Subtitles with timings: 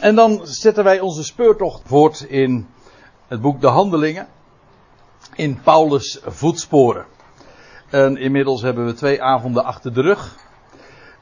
[0.00, 2.68] En dan zetten wij onze speurtocht voort in
[3.28, 4.28] het boek De Handelingen.
[5.34, 7.06] In Paulus' voetsporen.
[7.90, 10.36] En inmiddels hebben we twee avonden achter de rug.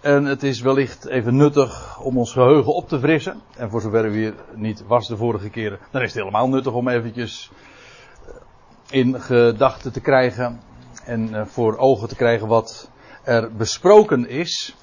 [0.00, 3.40] En het is wellicht even nuttig om ons geheugen op te frissen.
[3.56, 6.72] En voor zover u hier niet was de vorige keren, dan is het helemaal nuttig
[6.72, 7.50] om eventjes
[8.26, 8.34] eh,
[8.90, 10.60] in gedachten te krijgen.
[11.04, 12.90] En eh, voor ogen te krijgen wat
[13.22, 14.76] er besproken is.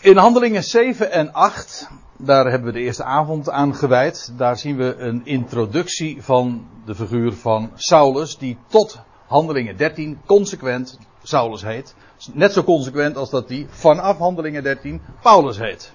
[0.00, 1.88] In handelingen 7 en 8,
[2.24, 4.32] daar hebben we de eerste avond aan gewijd.
[4.36, 10.98] Daar zien we een introductie van de figuur van Saulus, die tot handelingen 13 consequent
[11.22, 11.94] Saulus heet.
[12.32, 15.92] Net zo consequent als dat hij vanaf handelingen 13 Paulus heet.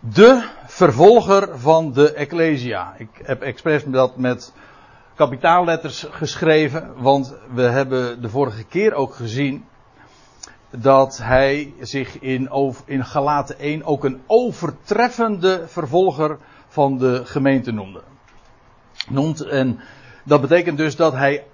[0.00, 2.94] De vervolger van de Ecclesia.
[2.98, 4.52] Ik heb expres dat met
[5.14, 9.64] kapitaalletters geschreven, want we hebben de vorige keer ook gezien
[10.82, 12.50] dat hij zich in,
[12.84, 18.02] in Galaten 1 ook een overtreffende vervolger van de gemeente noemde.
[19.08, 19.80] Noemt, en
[20.24, 21.44] dat betekent dus dat hij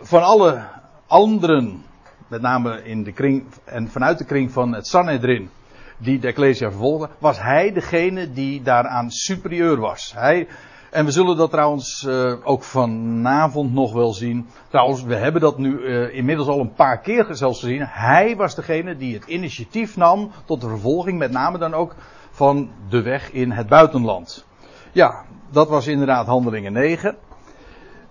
[0.00, 0.64] van alle
[1.06, 1.84] anderen,
[2.28, 5.50] met name in de kring en vanuit de kring van het Sanhedrin,
[5.98, 10.12] die de Ecclesia vervolgde, was hij degene die daaraan superieur was.
[10.14, 10.48] Hij,
[10.96, 14.48] en we zullen dat trouwens uh, ook vanavond nog wel zien.
[14.68, 17.86] Trouwens, we hebben dat nu uh, inmiddels al een paar keer zelfs gezien.
[17.86, 21.94] Hij was degene die het initiatief nam tot de vervolging, met name dan ook
[22.30, 24.44] van de weg in het buitenland.
[24.92, 27.16] Ja, dat was inderdaad handelingen 9.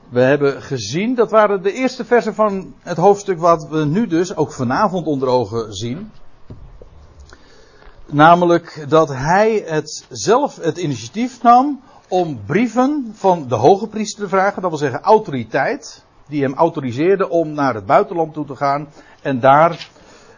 [0.09, 4.36] We hebben gezien, dat waren de eerste versen van het hoofdstuk wat we nu dus
[4.36, 6.11] ook vanavond onder ogen zien.
[8.06, 14.30] Namelijk dat hij het zelf het initiatief nam om brieven van de hoge priester te
[14.30, 18.88] vragen, dat wil zeggen autoriteit, die hem autoriseerde om naar het buitenland toe te gaan
[19.22, 19.89] en daar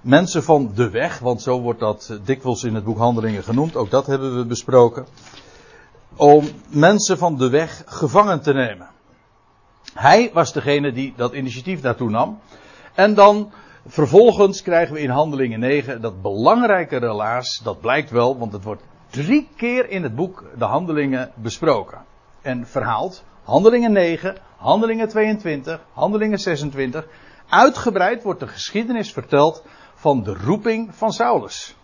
[0.02, 3.90] mensen van de weg, want zo wordt dat dikwijls in het boek Handelingen genoemd, ook
[3.90, 5.06] dat hebben we besproken,
[6.16, 8.88] om mensen van de weg gevangen te nemen.
[9.94, 12.40] Hij was degene die dat initiatief daartoe nam.
[12.94, 13.52] En dan
[13.88, 18.82] vervolgens krijgen we in Handelingen 9 dat belangrijke relaas, dat blijkt wel, want het wordt
[19.10, 22.06] drie keer in het boek de Handelingen besproken
[22.42, 23.24] en verhaald.
[23.44, 27.08] Handelingen 9, Handelingen 22, Handelingen 26.
[27.50, 29.64] Uitgebreid wordt de geschiedenis verteld
[29.94, 31.76] van de roeping van Saulus.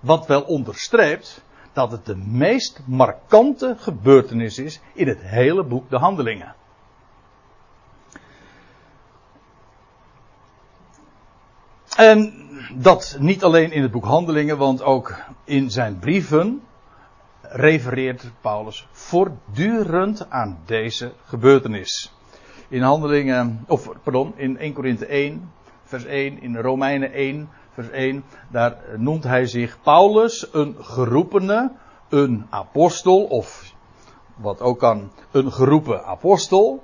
[0.00, 5.98] Wat wel onderstreept dat het de meest markante gebeurtenis is in het hele boek de
[5.98, 6.54] Handelingen.
[11.96, 12.32] En
[12.74, 15.14] dat niet alleen in het boek Handelingen, want ook
[15.44, 16.62] in zijn brieven
[17.40, 22.12] refereert Paulus voortdurend aan deze gebeurtenis.
[22.68, 25.52] In Handelingen, of pardon, in 1 Korinthe 1,
[25.84, 31.72] vers 1, in Romeinen 1, vers 1, daar noemt hij zich Paulus een geroepene,
[32.08, 33.74] een apostel, of
[34.36, 36.82] wat ook kan, een geroepen apostel.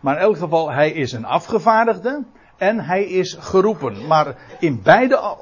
[0.00, 2.24] Maar in elk geval, hij is een afgevaardigde
[2.60, 4.06] en hij is geroepen.
[4.06, 5.36] Maar in beide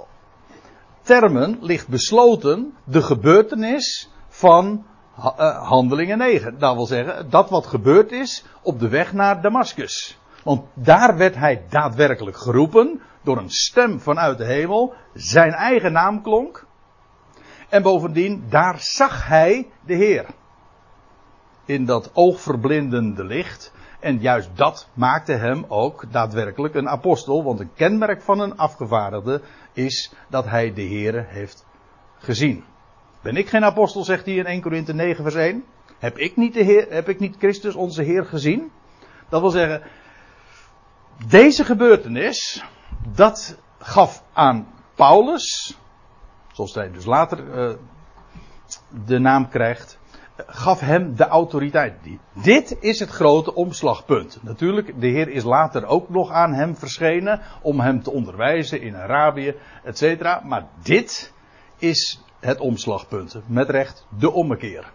[1.02, 4.84] termen ligt besloten de gebeurtenis van
[5.18, 6.58] uh, Handelingen 9.
[6.58, 10.18] Dat wil zeggen, dat wat gebeurd is op de weg naar Damascus.
[10.44, 14.94] Want daar werd hij daadwerkelijk geroepen door een stem vanuit de hemel.
[15.14, 16.66] Zijn eigen naam klonk.
[17.68, 20.26] En bovendien, daar zag hij de Heer.
[21.64, 23.72] In dat oogverblindende licht.
[24.00, 27.44] En juist dat maakte hem ook daadwerkelijk een apostel.
[27.44, 29.40] Want een kenmerk van een afgevaardigde
[29.72, 31.66] is dat hij de Heere heeft
[32.18, 32.64] gezien.
[33.22, 35.64] Ben ik geen apostel, zegt hij in 1 Korinthe 9 vers 1.
[35.98, 38.70] Heb ik niet, de Heer, heb ik niet Christus onze Heer gezien?
[39.28, 39.82] Dat wil zeggen,
[41.26, 42.64] deze gebeurtenis,
[43.14, 45.78] dat gaf aan Paulus,
[46.52, 47.74] zoals hij dus later uh,
[49.04, 49.97] de naam krijgt,
[50.46, 51.94] gaf hem de autoriteit.
[52.32, 54.38] Dit is het grote omslagpunt.
[54.42, 58.96] Natuurlijk, de Heer is later ook nog aan hem verschenen om hem te onderwijzen in
[58.96, 59.54] Arabië,
[59.84, 60.42] etc.
[60.44, 61.32] Maar dit
[61.78, 63.40] is het omslagpunt.
[63.46, 64.92] Met recht de ommekeer.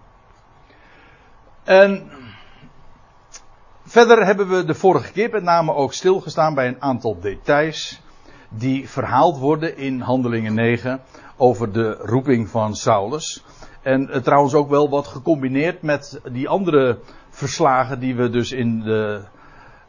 [1.64, 2.12] En
[3.86, 8.02] verder hebben we de vorige keer met name ook stilgestaan bij een aantal details
[8.50, 11.02] die verhaald worden in Handelingen 9
[11.38, 13.44] over de roeping van Saulus.
[13.84, 17.00] En uh, trouwens ook wel wat gecombineerd met die andere
[17.30, 19.22] verslagen die we dus in de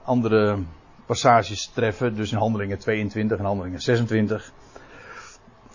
[0.04, 0.58] andere
[1.06, 2.16] passages treffen.
[2.16, 4.52] Dus in handelingen 22 en handelingen 26.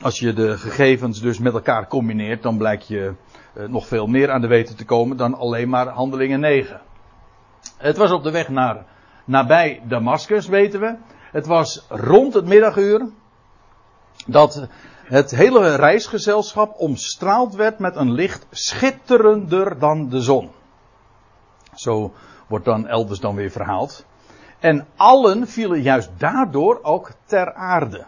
[0.01, 3.13] Als je de gegevens dus met elkaar combineert, dan blijkt je
[3.53, 6.81] uh, nog veel meer aan de weten te komen dan alleen maar handelingen 9.
[7.77, 8.85] Het was op de weg naar
[9.25, 10.95] nabij Damascus, weten we.
[11.31, 13.09] Het was rond het middaguur
[14.27, 14.67] dat
[15.09, 20.51] het hele reisgezelschap omstraald werd met een licht schitterender dan de zon.
[21.73, 22.13] Zo
[22.47, 24.05] wordt dan elders dan weer verhaald.
[24.59, 28.05] En allen vielen juist daardoor ook ter aarde.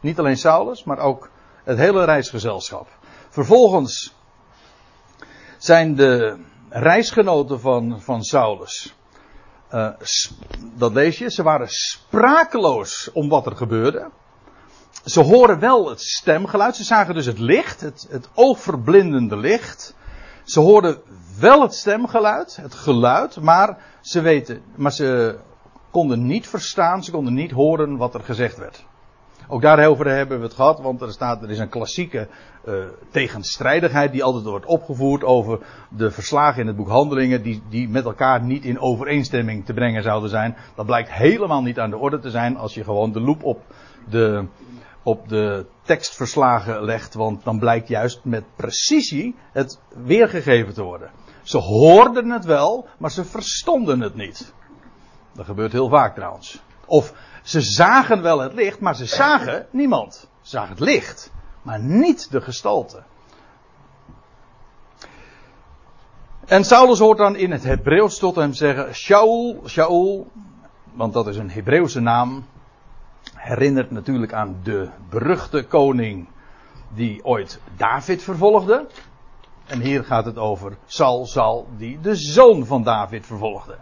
[0.00, 1.30] Niet alleen Saulus, maar ook
[1.64, 2.88] het hele reisgezelschap.
[3.28, 4.14] Vervolgens
[5.58, 6.38] zijn de
[6.68, 8.94] reisgenoten van, van Saulus.
[9.72, 9.88] Uh,
[10.74, 14.10] dat lees je, ze waren sprakeloos om wat er gebeurde.
[15.06, 19.94] Ze horen wel het stemgeluid, ze zagen dus het licht, het, het oogverblindende licht.
[20.44, 20.98] Ze hoorden
[21.38, 25.38] wel het stemgeluid, het geluid, maar ze weten, maar ze
[25.90, 28.84] konden niet verstaan, ze konden niet horen wat er gezegd werd.
[29.48, 32.28] Ook daarover hebben we het gehad, want er, staat, er is een klassieke
[32.64, 32.74] uh,
[33.10, 38.04] tegenstrijdigheid die altijd wordt opgevoerd over de verslagen in het boek Handelingen, die, die met
[38.04, 40.56] elkaar niet in overeenstemming te brengen zouden zijn.
[40.74, 43.62] Dat blijkt helemaal niet aan de orde te zijn als je gewoon de loep op
[44.08, 44.44] de,
[45.06, 51.10] op de tekstverslagen legt, want dan blijkt juist met precisie het weergegeven te worden.
[51.42, 54.54] Ze hoorden het wel, maar ze verstonden het niet.
[55.32, 56.60] Dat gebeurt heel vaak trouwens.
[56.86, 57.12] Of
[57.42, 60.28] ze zagen wel het licht, maar ze zagen niemand.
[60.40, 61.32] Ze zagen het licht,
[61.62, 63.02] maar niet de gestalte.
[66.44, 70.30] En Saulus hoort dan in het Hebreeuws tot hem zeggen: Shaul, Shaul,
[70.92, 72.46] want dat is een Hebreeuwse naam.
[73.46, 76.28] Herinnert natuurlijk aan de beruchte koning
[76.94, 78.86] die ooit David vervolgde.
[79.66, 83.76] En hier gaat het over Saul, Saul, die de zoon van David vervolgde.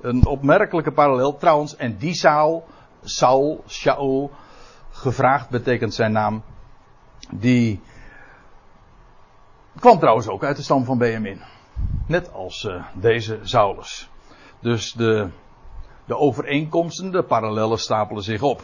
[0.00, 1.76] Een opmerkelijke parallel trouwens.
[1.76, 2.66] En die Saul,
[3.02, 4.30] Saul, Shaul,
[4.90, 6.42] gevraagd betekent zijn naam.
[7.30, 7.80] Die
[9.78, 11.40] kwam trouwens ook uit de stam van Benjamin.
[12.06, 14.10] Net als uh, deze Saulus.
[14.60, 15.28] Dus de,
[16.04, 18.62] de overeenkomsten, de parallellen stapelen zich op.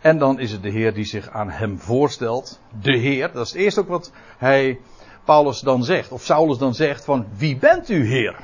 [0.00, 2.60] En dan is het de Heer die zich aan hem voorstelt.
[2.80, 4.80] De Heer, dat is het eerste ook wat hij,
[5.24, 8.36] Paulus dan zegt, of Saulus dan zegt van wie bent u Heer?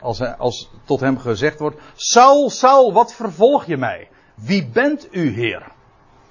[0.00, 4.08] Als, als tot hem gezegd wordt: Saul, Saul, wat vervolg je mij?
[4.34, 5.72] Wie bent u, Heer?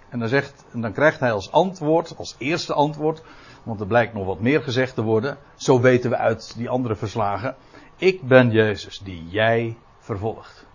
[0.10, 3.22] En dan, zegt, en dan krijgt hij als antwoord, als eerste antwoord,
[3.64, 5.38] want er blijkt nog wat meer gezegd te worden.
[5.56, 7.56] Zo weten we uit die andere verslagen.
[7.96, 10.66] Ik ben Jezus die jij vervolgt.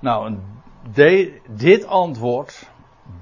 [0.00, 0.36] Nou,
[0.94, 2.70] de, dit antwoord,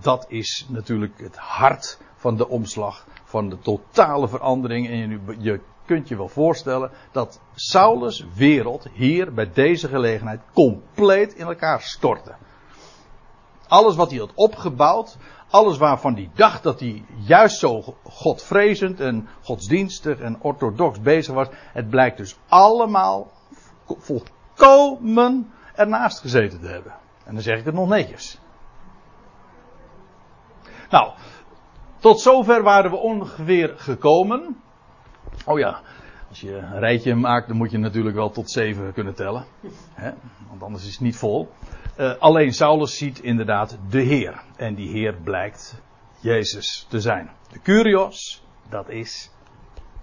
[0.01, 4.89] dat is natuurlijk het hart van de omslag, van de totale verandering.
[4.89, 11.35] En je, je kunt je wel voorstellen dat Saulus' wereld hier bij deze gelegenheid compleet
[11.35, 12.35] in elkaar stortte.
[13.69, 15.17] Alles wat hij had opgebouwd,
[15.51, 21.49] alles waarvan hij dacht dat hij juist zo godvrezend en godsdienstig en orthodox bezig was,
[21.73, 23.31] het blijkt dus allemaal
[23.87, 26.95] volkomen ernaast gezeten te hebben.
[27.25, 28.38] En dan zeg ik het nog netjes.
[30.91, 31.12] Nou,
[31.99, 34.56] tot zover waren we ongeveer gekomen.
[35.47, 35.81] Oh ja,
[36.29, 39.44] als je een rijtje maakt, dan moet je natuurlijk wel tot zeven kunnen tellen.
[39.94, 40.11] Hè?
[40.49, 41.49] Want anders is het niet vol.
[41.99, 44.43] Uh, alleen Saulus ziet inderdaad de Heer.
[44.56, 45.82] En die Heer blijkt
[46.20, 47.31] Jezus te zijn.
[47.53, 49.31] De Curios, dat is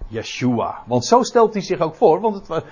[0.08, 0.82] Yeshua.
[0.86, 2.20] Want zo stelt hij zich ook voor.
[2.20, 2.64] Want het,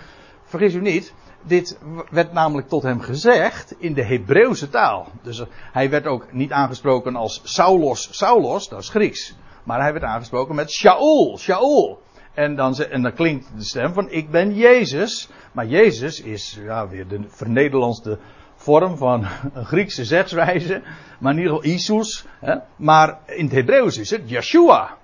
[0.51, 1.79] vergis u niet, dit
[2.11, 5.09] werd namelijk tot hem gezegd in de Hebreeuwse taal.
[5.23, 5.43] Dus
[5.73, 9.35] hij werd ook niet aangesproken als Saulos, Saulos, dat is Grieks.
[9.65, 12.03] Maar hij werd aangesproken met Shaul, Shaul.
[12.35, 15.29] En dan, en dan klinkt de stem van ik ben Jezus.
[15.53, 18.19] Maar Jezus is ja, weer de vernederlandste
[18.55, 20.83] vorm van een Griekse zegswijze.
[21.19, 22.25] Maar in ieder geval Isus.
[22.41, 22.57] Hè.
[22.77, 24.97] Maar in het Hebreeuws is het Yeshua.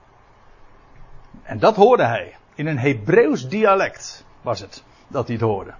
[1.42, 2.36] En dat hoorde hij.
[2.54, 5.74] In een Hebreeuws dialect was het dat hij het hoorde.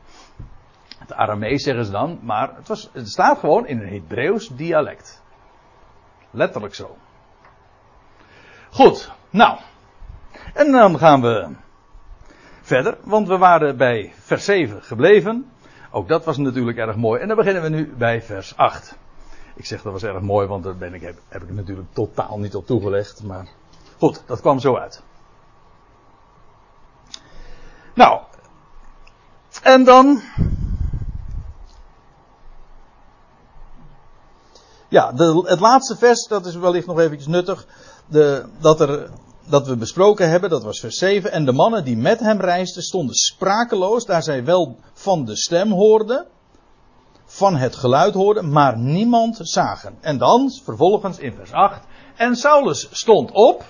[0.99, 5.23] Het Aramees zeggen ze dan, maar het, was, het staat gewoon in een Hebreeuws dialect.
[6.31, 6.97] Letterlijk zo.
[8.71, 9.59] Goed, nou.
[10.55, 11.55] En dan gaan we
[12.61, 15.51] verder, want we waren bij vers 7 gebleven.
[15.91, 17.21] Ook dat was natuurlijk erg mooi.
[17.21, 18.99] En dan beginnen we nu bij vers 8.
[19.55, 22.39] Ik zeg dat was erg mooi, want daar ben ik, heb, heb ik natuurlijk totaal
[22.39, 23.23] niet op toegelegd.
[23.23, 23.49] Maar
[23.99, 25.03] goed, dat kwam zo uit.
[27.95, 28.21] Nou,
[29.63, 30.23] en dan.
[34.89, 37.67] Ja, de, het laatste vers, dat is wellicht nog eventjes nuttig.
[38.09, 39.11] De, dat er
[39.49, 41.33] dat we besproken hebben, dat was vers 7.
[41.33, 45.71] En de mannen die met hem reisden stonden sprakeloos, daar zij wel van de stem
[45.71, 46.27] hoorden,
[47.25, 49.99] van het geluid hoorden, maar niemand zagen.
[50.01, 51.83] En dan, vervolgens in vers 8,
[52.17, 53.65] en Saulus stond op,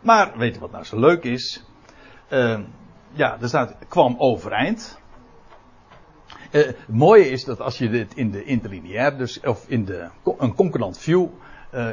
[0.00, 1.62] maar weet je wat nou zo leuk is?
[2.30, 2.58] Uh,
[3.12, 4.98] ja, er staat, kwam overeind.
[6.50, 10.08] Uh, het mooie is dat als je dit in de interlineair, dus, of in de,
[10.38, 11.26] een concurrent view,
[11.74, 11.88] uh,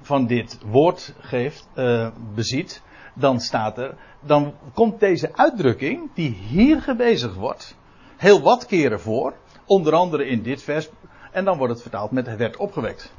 [0.00, 2.82] van dit woord geeft, uh, beziet,
[3.14, 7.76] dan staat er, dan komt deze uitdrukking, die hier gebezigd wordt,
[8.16, 9.34] heel wat keren voor.
[9.64, 10.88] Onder andere in dit vers.
[11.32, 13.12] En dan wordt het vertaald met het werd opgewekt.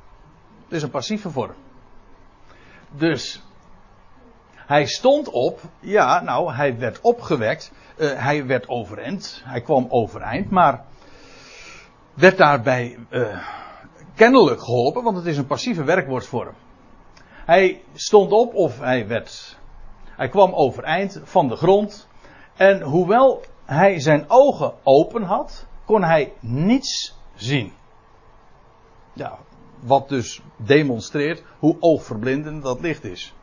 [0.63, 1.55] Het is een passieve vorm.
[2.91, 3.41] Dus
[4.55, 10.49] hij stond op, ja, nou, hij werd opgewekt, uh, hij werd overeind, hij kwam overeind,
[10.49, 10.85] maar
[12.13, 13.43] werd daarbij uh,
[14.15, 16.53] kennelijk geholpen, want het is een passieve werkwoordvorm.
[17.45, 19.57] Hij stond op of hij werd,
[20.05, 22.07] hij kwam overeind van de grond
[22.55, 27.73] en hoewel hij zijn ogen open had, kon hij niets zien.
[29.13, 29.37] Ja,
[29.79, 33.33] wat dus demonstreert hoe oogverblindend dat licht is.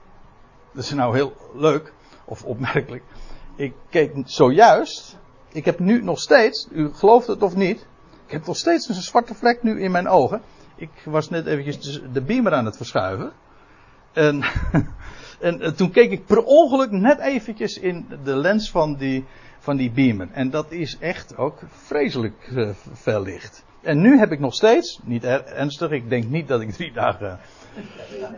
[0.72, 1.92] Dat is nou heel leuk,
[2.24, 3.02] of opmerkelijk.
[3.56, 5.18] Ik keek zojuist,
[5.52, 7.86] ik heb nu nog steeds, u gelooft het of niet,
[8.26, 10.42] ik heb nog steeds een zwarte vlek nu in mijn ogen.
[10.76, 13.32] Ik was net eventjes de beamer aan het verschuiven.
[14.12, 14.44] En,
[15.40, 19.24] en, en toen keek ik per ongeluk net eventjes in de lens van die,
[19.58, 20.28] van die beamer.
[20.32, 22.52] En dat is echt ook vreselijk
[22.94, 23.64] fel licht.
[23.82, 27.38] En nu heb ik nog steeds, niet ernstig, ik denk niet dat ik drie dagen.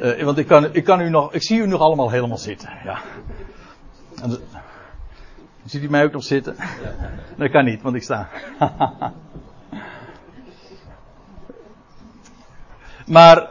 [0.00, 2.70] Uh, want ik, kan, ik, kan u nog, ik zie u nog allemaal helemaal zitten.
[2.84, 3.00] Ja.
[4.22, 4.38] En,
[5.66, 6.56] ziet u mij ook nog zitten?
[7.36, 8.28] Dat kan niet, want ik sta.
[13.16, 13.50] maar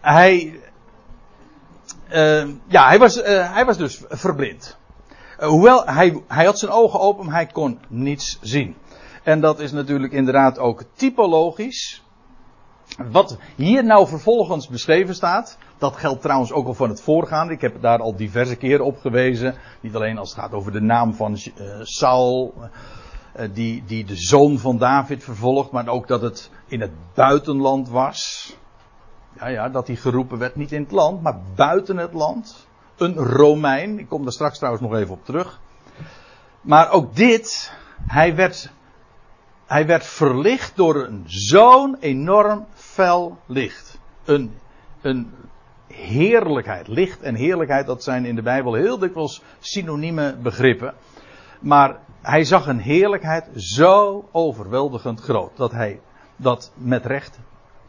[0.00, 0.60] hij,
[2.12, 4.76] uh, ja, hij was, uh, hij was dus verblind.
[5.40, 8.76] Uh, hoewel hij, hij had zijn ogen open, maar hij kon niets zien.
[9.22, 12.02] En dat is natuurlijk inderdaad ook typologisch.
[13.10, 17.52] Wat hier nou vervolgens beschreven staat, dat geldt trouwens ook al van het voorgaande.
[17.52, 19.54] Ik heb daar al diverse keren op gewezen.
[19.80, 24.16] Niet alleen als het gaat over de naam van uh, Saul, uh, die, die de
[24.16, 28.52] zoon van David vervolgt, maar ook dat het in het buitenland was.
[29.38, 32.66] Ja, ja, dat hij geroepen werd niet in het land, maar buiten het land.
[32.96, 35.60] Een Romein, ik kom daar straks trouwens nog even op terug.
[36.60, 37.72] Maar ook dit,
[38.06, 38.72] hij werd
[39.66, 43.98] hij werd verlicht door een zo'n enorm fel licht.
[44.24, 44.54] Een,
[45.00, 45.32] een
[45.92, 46.88] heerlijkheid.
[46.88, 50.94] Licht en heerlijkheid, dat zijn in de Bijbel heel dikwijls synonieme begrippen.
[51.60, 55.56] Maar hij zag een heerlijkheid zo overweldigend groot.
[55.56, 56.00] Dat hij
[56.36, 57.38] dat met recht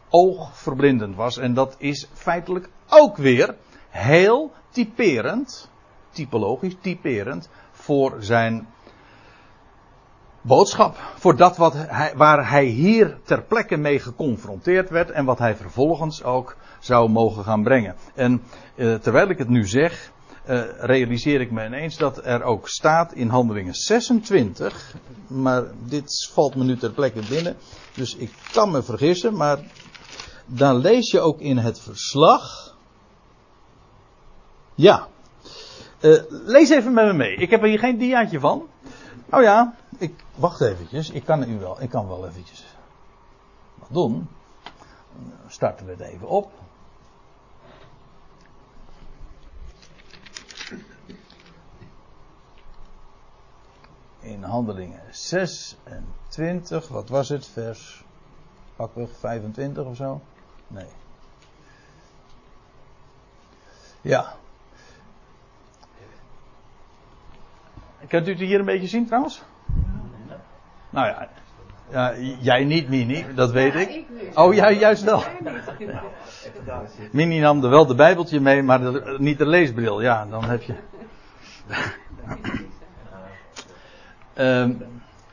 [0.10, 1.38] oogverblindend was.
[1.38, 3.55] En dat is feitelijk ook weer
[3.89, 5.69] heel typerend,
[6.10, 8.67] typologisch typerend, voor zijn
[10.44, 10.98] boodschap.
[11.16, 15.56] Voor dat wat hij, waar hij hier ter plekke mee geconfronteerd werd en wat hij
[15.56, 17.96] vervolgens ook zou mogen gaan brengen.
[18.16, 18.42] En
[18.76, 20.12] uh, terwijl ik het nu zeg,
[20.50, 24.96] uh, realiseer ik me ineens dat er ook staat in Handelingen 26,
[25.28, 27.56] maar dit valt me nu ter plekke binnen,
[27.94, 29.60] dus ik kan me vergissen, maar
[30.46, 32.76] dan lees je ook in het verslag.
[34.76, 35.08] Ja.
[36.02, 37.36] Uh, lees even met me mee.
[37.36, 38.68] Ik heb er hier geen diaatje van.
[39.30, 41.10] Oh ja, ik, wacht eventjes.
[41.10, 42.65] Ik kan u wel, ik kan wel eventjes
[43.75, 44.29] wat doen.
[45.48, 46.51] Starten we het even op.
[54.19, 57.48] In handelingen 26, wat was het?
[57.48, 58.03] Vers
[58.75, 60.22] pakweg 25 of zo?
[60.67, 60.88] Nee.
[64.01, 64.36] Ja,
[68.07, 69.41] Kunt u het hier een beetje zien trouwens?
[70.94, 71.28] Nou ja,
[71.92, 74.06] ja jij niet, Mini, dat weet ik.
[74.34, 75.24] Oh, jij juist wel.
[77.12, 78.80] Mini nam er wel de Bijbeltje mee, maar
[79.20, 80.02] niet de leesbril.
[80.02, 80.74] Ja, dan heb je.
[84.36, 84.86] um,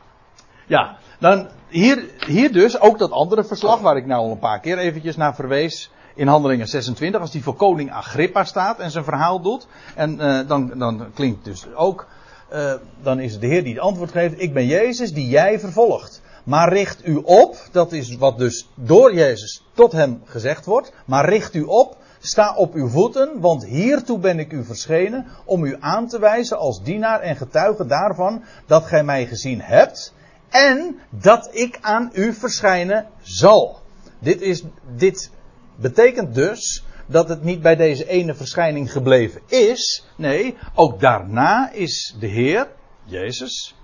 [0.75, 4.61] ja, dan hier, hier dus ook dat andere verslag waar ik nou al een paar
[4.61, 9.05] keer eventjes naar verwees in Handelingen 26, als die voor koning Agrippa staat en zijn
[9.05, 9.67] verhaal doet.
[9.95, 12.07] En uh, dan, dan klinkt dus ook
[12.53, 14.41] uh, dan is het de Heer die het antwoord geeft.
[14.41, 16.21] Ik ben Jezus die jij vervolgt.
[16.45, 20.93] Maar richt u op, dat is wat dus door Jezus tot hem gezegd wordt.
[21.05, 25.65] Maar richt u op, sta op uw voeten, want hiertoe ben ik u verschenen om
[25.65, 30.15] u aan te wijzen als dienaar en getuige daarvan dat gij mij gezien hebt
[30.49, 33.79] en dat ik aan u verschijnen zal.
[34.19, 34.63] Dit, is,
[34.97, 35.31] dit
[35.77, 40.05] betekent dus dat het niet bij deze ene verschijning gebleven is.
[40.17, 42.69] Nee, ook daarna is de Heer,
[43.05, 43.77] Jezus,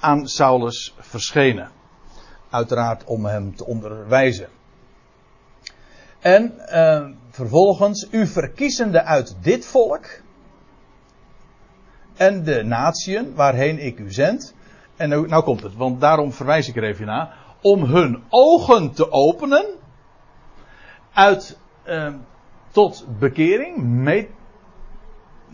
[0.00, 1.70] aan Saulus verschenen.
[2.50, 4.48] Uiteraard om hem te onderwijzen.
[6.20, 10.06] En uh, vervolgens, u verkiezende uit dit volk
[12.16, 14.54] en de natieën waarheen ik u zend.
[14.96, 17.36] En nou, nou komt het, want daarom verwijs ik er even naar.
[17.62, 19.66] Om hun ogen te openen
[21.12, 22.14] uit uh,
[22.70, 23.76] tot bekering.
[23.76, 24.30] Mee...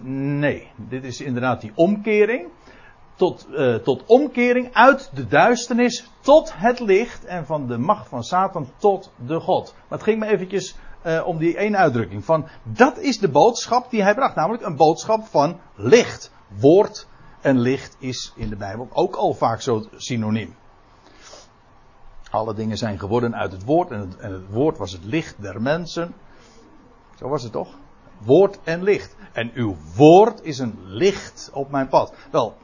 [0.02, 2.48] Nee, dit is inderdaad die omkering.
[3.14, 8.24] Tot, uh, tot omkering uit de duisternis tot het licht en van de macht van
[8.24, 9.74] Satan tot de God.
[9.88, 13.90] Maar het ging me eventjes uh, om die ene uitdrukking van dat is de boodschap
[13.90, 16.30] die hij bracht, namelijk een boodschap van licht.
[16.60, 17.06] Woord
[17.40, 20.54] en licht is in de Bijbel ook al vaak zo synoniem.
[22.30, 25.42] Alle dingen zijn geworden uit het woord en het, en het woord was het licht
[25.42, 26.14] der mensen.
[27.18, 27.74] Zo was het toch?
[28.18, 29.14] Woord en licht.
[29.32, 32.12] En uw woord is een licht op mijn pad.
[32.30, 32.56] Wel,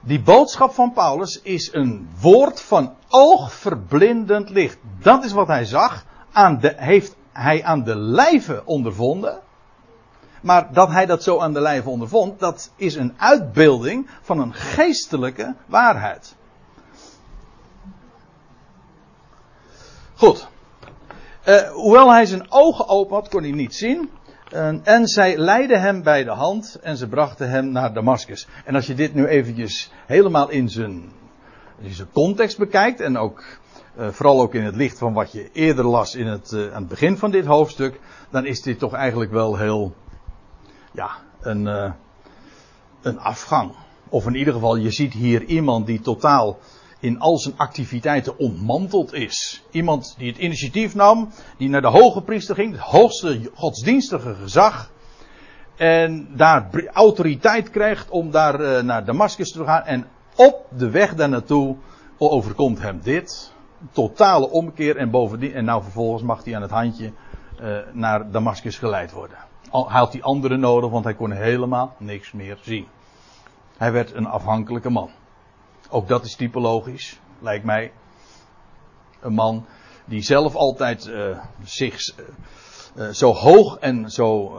[0.00, 4.78] die boodschap van Paulus is een woord van oogverblindend licht.
[4.98, 6.04] Dat is wat hij zag.
[6.32, 9.40] Aan de, heeft hij aan de lijve ondervonden.
[10.42, 14.54] Maar dat hij dat zo aan de lijve ondervond, dat is een uitbeelding van een
[14.54, 16.36] geestelijke waarheid.
[20.14, 20.48] Goed.
[21.48, 24.10] Uh, hoewel hij zijn ogen open had, kon hij niet zien.
[24.52, 28.48] Uh, en zij leidden hem bij de hand en ze brachten hem naar Damascus.
[28.64, 31.12] En als je dit nu eventjes helemaal in zijn,
[31.78, 33.44] in zijn context bekijkt en ook
[33.98, 36.88] uh, vooral ook in het licht van wat je eerder las in het, aan het
[36.88, 38.00] begin van dit hoofdstuk,
[38.30, 39.94] dan is dit toch eigenlijk wel heel,
[40.92, 41.10] ja,
[41.40, 41.94] een,
[43.02, 43.72] een afgang.
[44.08, 46.58] Of in ieder geval, je ziet hier iemand die totaal
[47.00, 49.64] in al zijn activiteiten ontmanteld is.
[49.70, 54.90] Iemand die het initiatief nam, die naar de hoge priester ging, het hoogste godsdienstige gezag.
[55.76, 59.82] En daar autoriteit krijgt om daar uh, naar Damascus te gaan.
[59.82, 61.76] En op de weg daar naartoe
[62.18, 63.54] overkomt hem dit.
[63.92, 67.12] Totale omkeer en bovendien, en nou vervolgens mag hij aan het handje
[67.60, 69.38] uh, naar Damascus geleid worden.
[69.70, 72.86] Hij had die anderen nodig, want hij kon helemaal niks meer zien.
[73.76, 75.10] Hij werd een afhankelijke man.
[75.90, 77.92] Ook dat is typologisch, lijkt mij.
[79.20, 79.66] Een man
[80.04, 82.26] die zelf altijd uh, zich uh,
[82.96, 84.56] uh, zo hoog en zo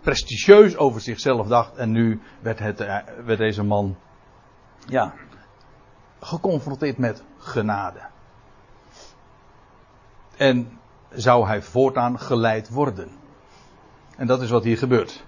[0.00, 1.76] prestigieus over zichzelf dacht.
[1.76, 2.78] En nu werd, het,
[3.24, 3.96] werd deze man
[4.86, 5.14] ja,
[6.20, 8.00] geconfronteerd met genade.
[10.36, 10.78] En
[11.10, 13.08] zou hij voortaan geleid worden.
[14.16, 15.24] En dat is wat hier gebeurt.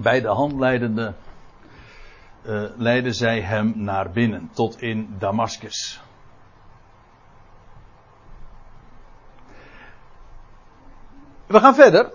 [0.00, 1.14] Bij de handleidende
[2.46, 6.00] uh, leidden zij hem naar binnen, tot in Damascus.
[11.46, 12.12] We gaan verder.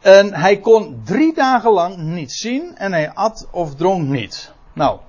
[0.00, 4.52] En hij kon drie dagen lang niet zien en hij at of dronk niet.
[4.72, 5.00] Nou,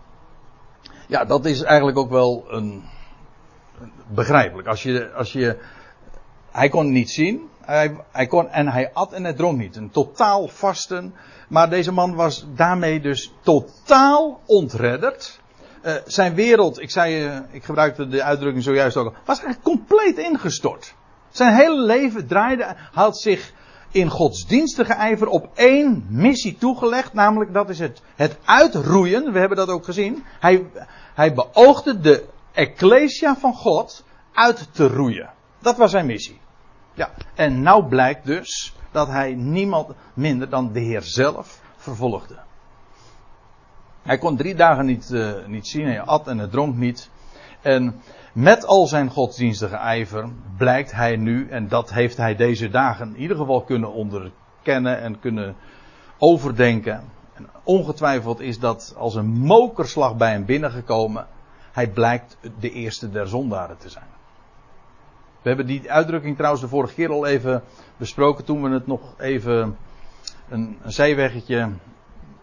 [1.07, 2.83] ja, dat is eigenlijk ook wel een,
[3.79, 4.67] een begrijpelijk.
[4.67, 5.57] Als je, als je,
[6.51, 7.49] hij kon niet zien,
[8.11, 9.75] hij, kon, en hij at en hij dronk niet.
[9.75, 11.13] Een totaal vasten.
[11.47, 15.39] Maar deze man was daarmee dus totaal ontredderd.
[15.85, 20.17] Uh, zijn wereld, ik zei, uh, ik gebruikte de uitdrukking zojuist ook was eigenlijk compleet
[20.17, 20.93] ingestort.
[21.29, 23.53] Zijn hele leven draaide, had zich
[23.91, 29.57] in godsdienstige ijver op één missie toegelegd, namelijk dat is het, het uitroeien, we hebben
[29.57, 30.25] dat ook gezien.
[30.39, 30.65] Hij,
[31.15, 34.03] hij beoogde de ecclesia van God
[34.33, 35.29] uit te roeien.
[35.59, 36.39] Dat was zijn missie.
[36.93, 42.35] Ja, en nou blijkt dus dat hij niemand minder dan de Heer zelf vervolgde.
[44.01, 47.09] Hij kon drie dagen niet, uh, niet zien, hij at en hij dronk niet.
[47.61, 48.01] En
[48.33, 53.21] met al zijn godsdienstige ijver blijkt hij nu, en dat heeft hij deze dagen in
[53.21, 55.55] ieder geval kunnen onderkennen en kunnen
[56.17, 57.03] overdenken.
[57.33, 61.27] En ongetwijfeld is dat als een mokerslag bij hem binnengekomen.
[61.71, 64.18] Hij blijkt de eerste der zondaren te zijn.
[65.41, 67.63] We hebben die uitdrukking trouwens de vorige keer al even
[67.97, 69.77] besproken toen we het nog even
[70.49, 71.69] een, een zijweggetje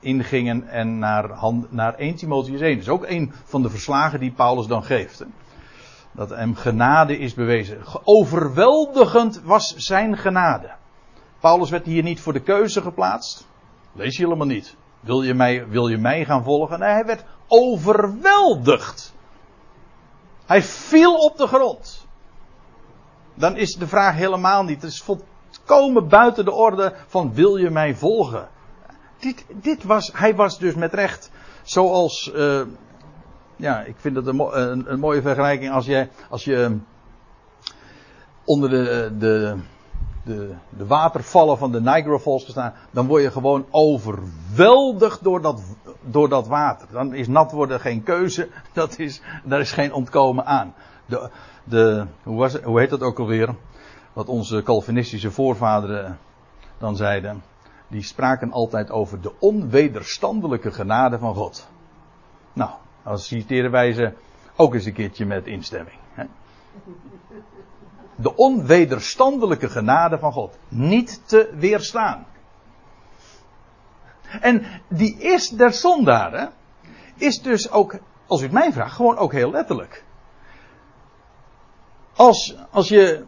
[0.01, 2.75] ingingen en naar, hand, naar 1 Timotheus 1.
[2.75, 5.25] Dat is ook een van de verslagen die Paulus dan geeft.
[6.13, 7.79] Dat hem genade is bewezen.
[8.05, 10.71] Overweldigend was zijn genade.
[11.41, 13.47] Paulus werd hier niet voor de keuze geplaatst.
[13.93, 14.77] Lees je helemaal niet.
[15.01, 16.79] Wil je mij, wil je mij gaan volgen?
[16.79, 19.15] Nee, hij werd overweldigd.
[20.47, 22.06] Hij viel op de grond
[23.37, 24.83] dan is de vraag helemaal niet.
[24.83, 28.49] Het is volkomen buiten de orde van wil je mij volgen?
[29.19, 31.31] Dit, dit was, hij was dus met recht
[31.63, 32.61] zoals, uh,
[33.57, 36.77] ja, ik vind het een, een, mooie vergelijking als je, als je
[38.45, 39.57] onder de, de,
[40.25, 45.63] de, de watervallen van de Niagara Falls gestaan, dan word je gewoon overweldigd door dat,
[46.01, 46.89] door dat water.
[46.91, 50.75] Dan is nat worden geen keuze, dat is, daar is geen ontkomen aan.
[51.07, 51.31] De,
[51.69, 53.55] de, hoe, was, hoe heet dat ook alweer?
[54.13, 56.19] Wat onze Calvinistische voorvaderen
[56.79, 57.43] dan zeiden.
[57.89, 61.69] Die spraken altijd over de onwederstandelijke genade van God.
[62.53, 62.71] Nou,
[63.03, 64.13] als citeren wij ze
[64.57, 65.99] ook eens een keertje met instemming.
[66.13, 66.25] Hè?
[68.15, 70.59] De onwederstandelijke genade van God.
[70.69, 72.27] Niet te weerstaan.
[74.41, 76.53] En die is der zondaren
[77.15, 80.05] is dus ook, als u het mij vraagt, gewoon ook heel letterlijk.
[82.17, 83.25] Als, als je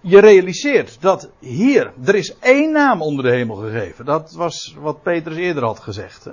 [0.00, 4.04] je realiseert dat hier, er is één naam onder de hemel gegeven.
[4.04, 6.24] Dat was wat Petrus eerder had gezegd.
[6.24, 6.32] Hè?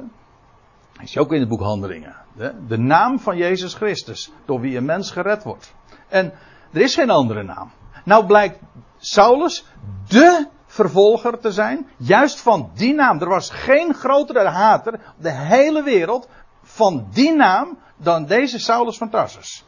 [1.02, 2.16] Is ook in het boek Handelingen.
[2.36, 5.74] De, de naam van Jezus Christus, door wie een mens gered wordt.
[6.08, 6.34] En
[6.72, 7.72] er is geen andere naam.
[8.06, 8.60] Nou blijkt
[8.98, 9.66] Saulus
[10.08, 11.88] de vervolger te zijn.
[11.98, 13.22] Juist van die naam.
[13.22, 16.28] Er was geen grotere hater op de hele wereld
[16.74, 19.66] van die naam dan deze Saulus van Tarsus.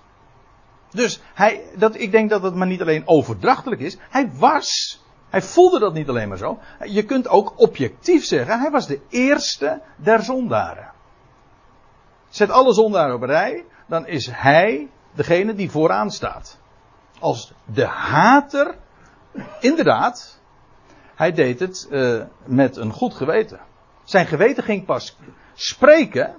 [0.91, 3.98] Dus hij, dat, ik denk dat het maar niet alleen overdrachtelijk is.
[4.10, 5.00] Hij was.
[5.30, 6.60] Hij voelde dat niet alleen maar zo.
[6.84, 10.91] Je kunt ook objectief zeggen, hij was de eerste der zondaren.
[12.30, 16.60] Zet alle zondaren op rij, dan is hij degene die vooraan staat.
[17.20, 18.76] Als de hater,
[19.60, 20.39] inderdaad,
[21.15, 23.60] hij deed het uh, met een goed geweten.
[24.04, 25.18] Zijn geweten ging pas
[25.54, 26.36] spreken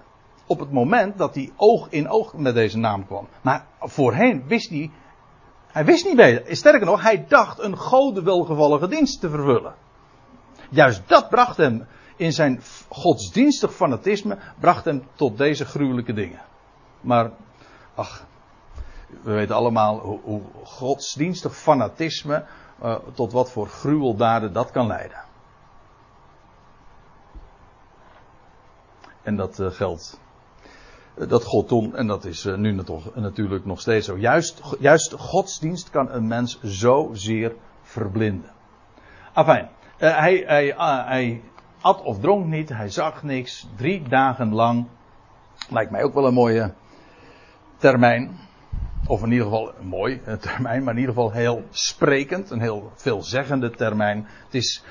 [0.47, 3.29] op het moment dat hij oog in oog met deze naam kwam.
[3.41, 4.91] Maar voorheen wist hij,
[5.67, 6.57] hij wist niet beter.
[6.57, 9.75] Sterker nog, hij dacht een gode welgevallige dienst te vervullen.
[10.71, 16.41] Juist dat bracht hem in zijn godsdienstig fanatisme, bracht hem tot deze gruwelijke dingen.
[17.01, 17.31] Maar,
[17.95, 18.27] ach,
[19.23, 22.45] we weten allemaal hoe, hoe godsdienstig fanatisme
[22.83, 25.25] uh, tot wat voor gruweldaden dat kan leiden.
[29.23, 30.21] En dat uh, geldt
[31.17, 32.83] dat God toen, en dat is eh, nu
[33.15, 34.19] natuurlijk nog steeds zo.
[34.19, 38.51] Juist, juist godsdienst kan een mens zozeer verblinden.
[39.33, 40.75] Afijn, uh, hij, hij,
[41.07, 41.43] hij
[41.81, 44.87] at of dronk niet, hij zag niks, drie dagen lang.
[45.69, 46.73] Lijkt mij ook wel een mooie
[47.77, 48.37] termijn.
[49.07, 52.93] Of in ieder geval een mooi termijn, maar in ieder geval heel sprekend, een heel
[52.95, 54.27] veelzeggende termijn.
[54.45, 54.83] Het is,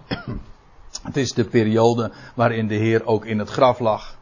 [1.08, 4.15] het is de periode waarin de Heer ook in het graf lag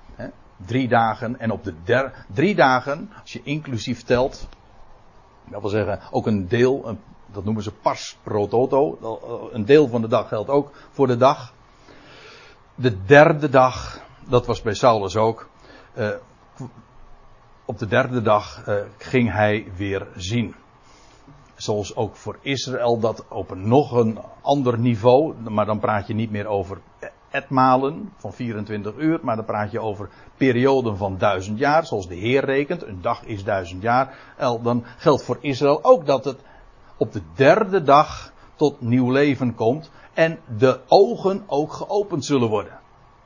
[0.56, 1.38] drie dagen.
[1.40, 4.48] En op de der, drie dagen, als je inclusief telt,
[5.50, 6.98] dat wil zeggen ook een deel, een,
[7.32, 8.98] dat noemen ze pas pro toto,
[9.52, 11.54] een deel van de dag geldt ook voor de dag.
[12.74, 15.48] De derde dag, dat was bij Saulus ook,
[15.98, 16.08] uh,
[17.64, 20.54] op de derde dag uh, ging hij weer zien.
[21.54, 26.14] Zoals ook voor Israël dat op een nog een ander niveau, maar dan praat je
[26.14, 26.78] niet meer over
[27.34, 32.14] etmalen van 24 uur, maar dan praat je over perioden van duizend jaar, zoals de
[32.14, 32.82] Heer rekent.
[32.82, 34.16] Een dag is duizend jaar.
[34.38, 36.38] Dan geldt voor Israël ook dat het
[36.96, 42.78] op de derde dag tot nieuw leven komt en de ogen ook geopend zullen worden.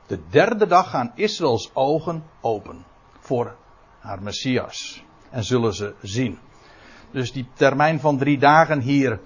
[0.07, 2.85] De derde dag gaan Israëls ogen open
[3.19, 3.55] voor
[3.99, 6.39] haar Messias en zullen ze zien.
[7.11, 9.19] Dus die termijn van drie dagen hier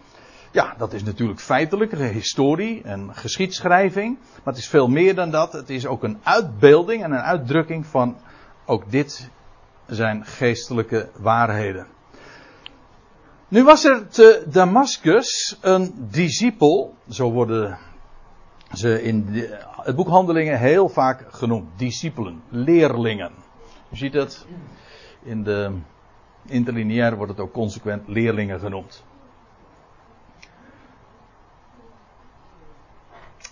[0.53, 4.17] ja, dat is natuurlijk feitelijke historie en geschiedschrijving.
[4.19, 5.53] Maar het is veel meer dan dat.
[5.53, 8.17] Het is ook een uitbeelding en een uitdrukking van
[8.65, 9.29] ook dit
[9.87, 11.87] zijn geestelijke waarheden.
[13.47, 17.77] Nu was er te Damascus een discipel, zo worden
[18.73, 21.69] ze in het boek Handelingen heel vaak genoemd.
[21.77, 23.31] Discipelen, leerlingen.
[23.89, 24.45] Je ziet het
[25.23, 25.77] in de
[26.45, 29.03] interlineair wordt het ook consequent leerlingen genoemd.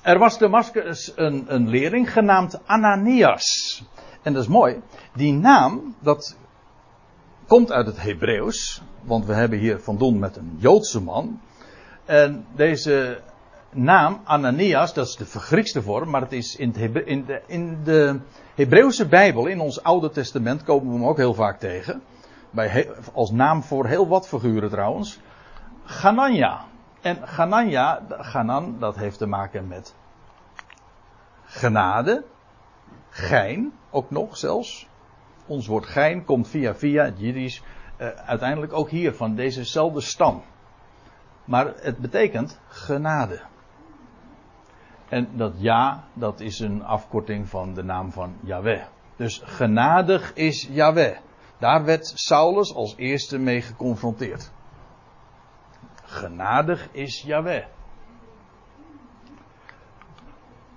[0.01, 3.83] Er was Damascus een, een leerling genaamd Ananias.
[4.21, 4.81] En dat is mooi.
[5.13, 6.37] Die naam, dat
[7.47, 8.81] komt uit het Hebreeuws.
[9.01, 11.39] Want we hebben hier van doen met een Joodse man.
[12.05, 13.19] En deze
[13.71, 16.09] naam, Ananias, dat is de Griekse vorm.
[16.09, 18.19] Maar het is in, het in, de, in de
[18.55, 22.01] Hebreeuwse Bijbel, in ons Oude Testament, komen we hem ook heel vaak tegen.
[22.49, 25.19] Bij, als naam voor heel wat figuren trouwens.
[25.83, 26.69] Ganania.
[27.01, 29.95] En Ganania, Ganan, dat heeft te maken met
[31.45, 32.23] genade,
[33.09, 34.87] gein, ook nog zelfs.
[35.45, 37.61] Ons woord gein komt via via het Jiddisch
[38.01, 40.43] uh, uiteindelijk ook hier van dezezelfde stam.
[41.45, 43.41] Maar het betekent genade.
[45.09, 48.83] En dat ja, dat is een afkorting van de naam van Yahweh.
[49.15, 51.17] Dus genadig is Yahweh.
[51.57, 54.51] Daar werd Saulus als eerste mee geconfronteerd.
[56.11, 57.65] Genadig is Yahweh.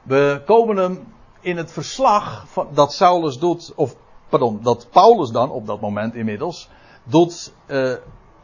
[0.03, 3.97] We komen hem in het verslag van, dat Saulus doet, of
[4.29, 6.69] pardon, dat Paulus dan op dat moment inmiddels
[7.05, 7.93] doet uh,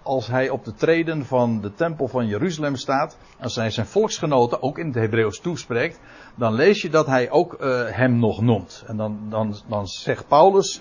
[0.02, 4.62] als hij op de treden van de tempel van Jeruzalem staat, als hij zijn volksgenoten
[4.62, 6.00] ook in het Hebreeuws toespreekt,
[6.34, 8.84] dan lees je dat hij ook uh, hem nog noemt.
[8.86, 10.80] En dan, dan, dan zegt Paulus,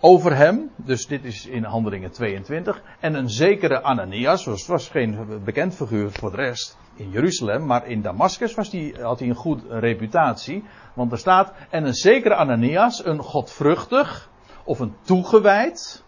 [0.00, 0.70] over hem.
[0.76, 2.82] Dus dit is in Handelingen 22.
[3.00, 7.86] En een zekere Ananias, was, was geen bekend figuur voor de rest in Jeruzalem, maar
[7.86, 10.64] in Damascus was die, had hij een goede reputatie.
[10.94, 14.30] Want er staat, en een zekere Ananias, een godvruchtig
[14.64, 16.04] of een toegewijd.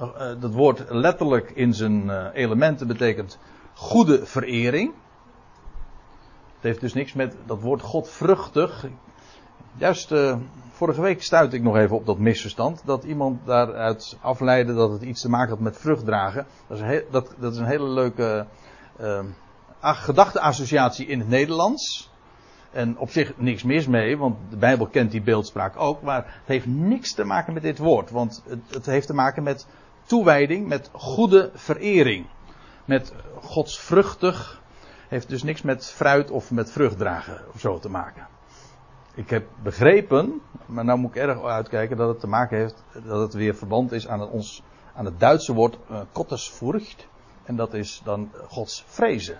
[0.00, 3.38] Uh, dat woord letterlijk in zijn uh, elementen betekent
[3.74, 4.94] goede verering.
[6.54, 8.86] Het heeft dus niks met dat woord godvruchtig.
[9.78, 10.36] Juist uh,
[10.70, 12.82] vorige week stuitte ik nog even op dat misverstand.
[12.84, 16.46] Dat iemand daaruit afleidde dat het iets te maken had met vruchtdragen.
[16.66, 18.46] Dat is een, dat, dat is een hele leuke
[19.00, 19.20] uh,
[19.80, 22.10] gedachteassociatie in het Nederlands.
[22.70, 26.02] En op zich niks mis mee, want de Bijbel kent die beeldspraak ook.
[26.02, 28.10] Maar het heeft niks te maken met dit woord.
[28.10, 29.66] Want het, het heeft te maken met
[30.06, 32.26] toewijding, met goede verering.
[32.84, 33.12] Met
[33.42, 34.62] godsvruchtig.
[35.08, 38.35] Heeft dus niks met fruit of met vruchtdragen of zo te maken.
[39.16, 43.20] Ik heb begrepen, maar nou moet ik erg uitkijken dat het te maken heeft, dat
[43.20, 44.62] het weer verband is aan het, ons,
[44.94, 47.08] aan het Duitse woord uh.
[47.44, 49.38] En dat is dan Gods vrezen.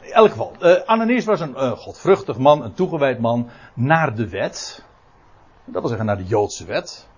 [0.00, 4.28] In elk geval, uh, Ananias was een uh, godvruchtig man, een toegewijd man naar de
[4.28, 4.84] wet.
[5.64, 7.08] Dat wil zeggen naar de Joodse wet.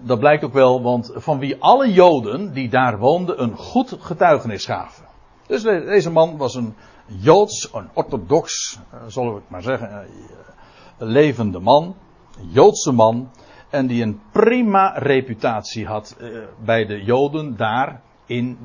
[0.00, 4.64] Dat blijkt ook wel, want van wie alle Joden die daar woonden een goed getuigenis
[4.64, 5.09] gaven.
[5.50, 6.74] Dus deze man was een
[7.06, 10.06] Joods, een orthodox, zal ik maar zeggen,
[10.98, 11.96] een levende man,
[12.38, 13.30] een Joodse man,
[13.70, 16.16] en die een prima reputatie had
[16.64, 18.58] bij de Joden daar in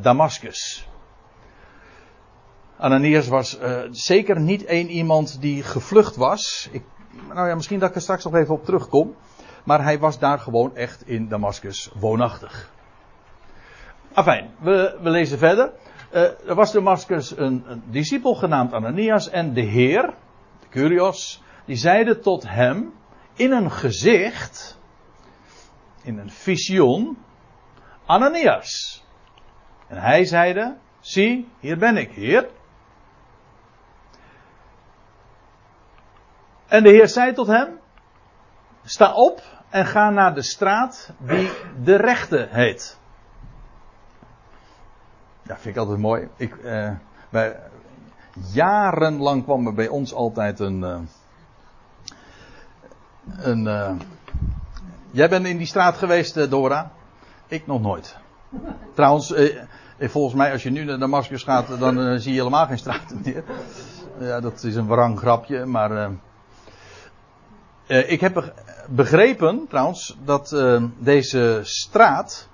[0.00, 0.88] Damascus.
[2.76, 3.58] Ananias was
[3.90, 6.68] zeker niet één iemand die gevlucht was.
[6.70, 6.82] Ik,
[7.34, 9.14] nou ja, misschien dat ik er straks nog even op terugkom.
[9.64, 12.70] Maar hij was daar gewoon echt in Damascus woonachtig.
[14.12, 15.72] Afijn, we, we lezen verder.
[16.12, 20.14] Uh, er was Damascus een, een discipel genaamd Ananias en de Heer,
[20.60, 22.92] de Curios, die zeide tot hem
[23.34, 24.78] in een gezicht,
[26.02, 27.18] in een visioen,
[28.06, 29.04] Ananias.
[29.88, 32.48] En hij zeide, zie, hier ben ik, Heer.
[36.66, 37.80] En de Heer zei tot hem,
[38.84, 41.50] sta op en ga naar de straat die
[41.82, 43.00] de rechte heet.
[45.52, 46.28] Ja, vind ik altijd mooi.
[46.36, 46.90] Ik, uh,
[47.28, 47.56] wij,
[48.52, 50.80] jarenlang kwam er bij ons altijd een.
[50.80, 50.98] Uh,
[53.36, 53.90] een uh,
[55.10, 56.90] jij bent in die straat geweest, Dora?
[57.46, 58.16] Ik nog nooit.
[58.94, 59.34] Trouwens,
[59.98, 63.44] volgens mij, als je nu naar Damascus gaat, dan zie je helemaal geen straten meer.
[64.18, 66.10] Ja, dat is een wrang grapje, maar.
[67.86, 68.52] ik heb
[68.88, 70.56] begrepen, trouwens, dat
[70.98, 72.48] deze straat.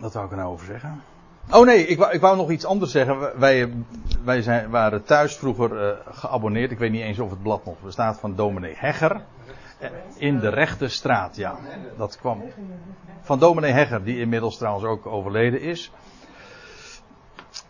[0.00, 1.02] Wat wou ik er nou over zeggen?
[1.50, 3.38] Oh nee, ik wou, ik wou nog iets anders zeggen.
[3.38, 3.72] Wij,
[4.24, 6.70] wij zijn, waren thuis vroeger uh, geabonneerd.
[6.70, 9.20] Ik weet niet eens of het blad nog bestaat van dominee Hegger.
[10.16, 11.58] In de rechte straat, ja.
[11.96, 12.42] Dat kwam
[13.20, 15.92] van dominee Hegger, die inmiddels trouwens ook overleden is.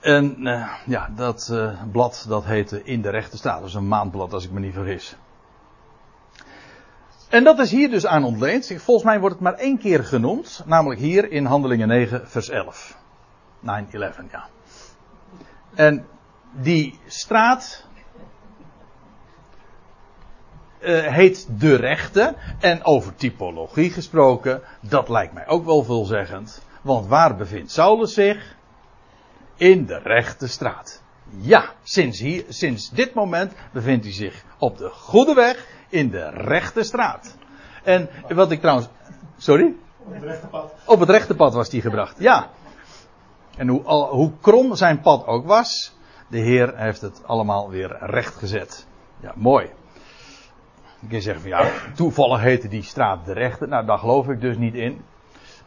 [0.01, 1.55] En uh, ja, dat
[1.93, 3.59] blad dat heette In de rechte straat.
[3.59, 5.17] Dat is een maandblad als ik me niet vergis.
[7.31, 8.67] En dat is hier dus aan ontleend.
[8.67, 10.63] Volgens mij wordt het maar één keer genoemd.
[10.67, 12.97] Namelijk hier in Handelingen 9, vers 11.
[13.63, 13.67] 9-11,
[14.31, 14.49] ja.
[15.75, 16.07] En
[16.53, 17.87] die straat
[20.81, 22.35] uh, heet De Rechte.
[22.61, 26.63] En over typologie gesproken, dat lijkt mij ook wel veelzeggend.
[26.83, 28.57] Want waar bevindt Saulus zich?
[29.57, 31.03] In de rechte straat.
[31.37, 36.31] Ja, sinds, hier, sinds dit moment bevindt hij zich op de goede weg in de
[36.31, 37.37] rechte straat.
[37.83, 38.89] En wat ik trouwens.
[39.37, 39.75] Sorry?
[39.99, 40.75] Op het rechte pad.
[40.85, 42.51] Op het rechte pad was die gebracht, ja.
[43.57, 45.97] En hoe, al, hoe krom zijn pad ook was,
[46.29, 48.87] de Heer heeft het allemaal weer recht gezet.
[49.21, 49.71] Ja, mooi.
[50.99, 53.67] Je kan zeggen van ja, toevallig heette die straat de rechte.
[53.67, 55.05] Nou, daar geloof ik dus niet in.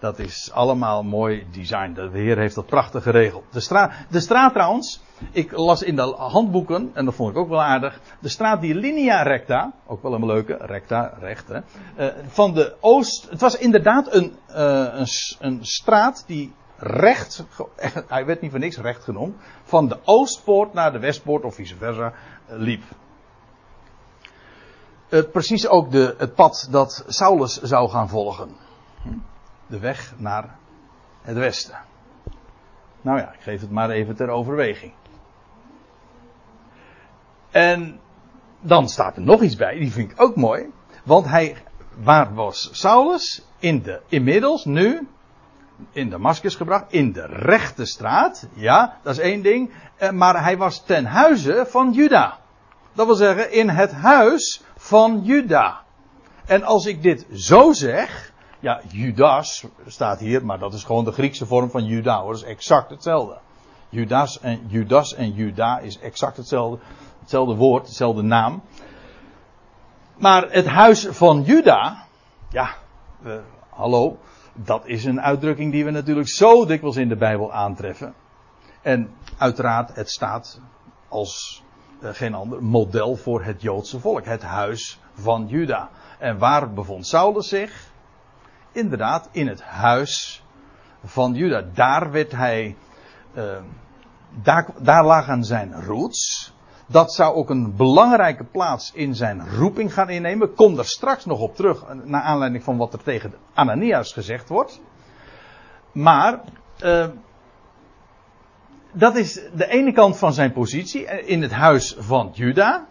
[0.03, 1.93] Dat is allemaal mooi design.
[1.93, 3.43] De Heer heeft dat prachtig geregeld.
[3.51, 7.49] De straat, de straat trouwens, ik las in de handboeken, en dat vond ik ook
[7.49, 7.99] wel aardig.
[8.19, 13.29] De straat die Linea Recta, ook wel een leuke, recta, recht, uh, van de oost.
[13.29, 15.07] Het was inderdaad een, uh, een,
[15.39, 17.45] een straat die recht,
[18.07, 21.75] hij werd niet voor niks recht genoemd, van de oostpoort naar de westpoort of vice
[21.75, 22.13] versa
[22.49, 22.83] uh, liep.
[25.31, 28.63] precies ook de, het pad dat Saulus zou gaan volgen
[29.67, 30.55] de weg naar
[31.21, 31.77] het westen.
[33.01, 34.93] Nou ja, ik geef het maar even ter overweging.
[37.51, 37.99] En
[38.61, 40.71] dan staat er nog iets bij, die vind ik ook mooi.
[41.03, 41.55] Want hij,
[41.95, 43.45] waar was Saulus?
[43.59, 45.07] In de, inmiddels nu
[45.91, 48.47] in Damascus gebracht, in de rechte straat.
[48.53, 49.71] Ja, dat is één ding.
[49.97, 52.39] Eh, maar hij was ten huize van Juda.
[52.93, 55.81] Dat wil zeggen, in het huis van Juda.
[56.45, 58.32] En als ik dit zo zeg,
[58.63, 62.43] ja, Judas staat hier, maar dat is gewoon de Griekse vorm van Juda dat is
[62.43, 63.37] exact hetzelfde.
[63.89, 66.79] Judas en Judas en Juda is exact hetzelfde,
[67.19, 68.61] hetzelfde woord, hetzelfde naam.
[70.17, 72.05] Maar het huis van Juda,
[72.49, 72.69] ja,
[73.25, 73.35] uh,
[73.69, 74.17] hallo,
[74.53, 78.13] dat is een uitdrukking die we natuurlijk zo dikwijls in de Bijbel aantreffen.
[78.81, 80.59] En uiteraard, het staat
[81.07, 81.63] als
[82.01, 85.89] uh, geen ander model voor het Joodse volk, het huis van Juda.
[86.19, 87.91] En waar bevond Saulus zich?
[88.73, 90.43] Inderdaad, in het huis
[91.03, 91.63] van Juda.
[91.73, 92.75] Daar werd hij,
[93.33, 93.57] uh,
[94.43, 96.53] daar, daar lagen zijn roots.
[96.85, 100.53] Dat zou ook een belangrijke plaats in zijn roeping gaan innemen.
[100.53, 104.81] Kom er straks nog op terug, naar aanleiding van wat er tegen Ananias gezegd wordt.
[105.91, 106.41] Maar,
[106.83, 107.07] uh,
[108.91, 112.87] dat is de ene kant van zijn positie in het huis van Juda.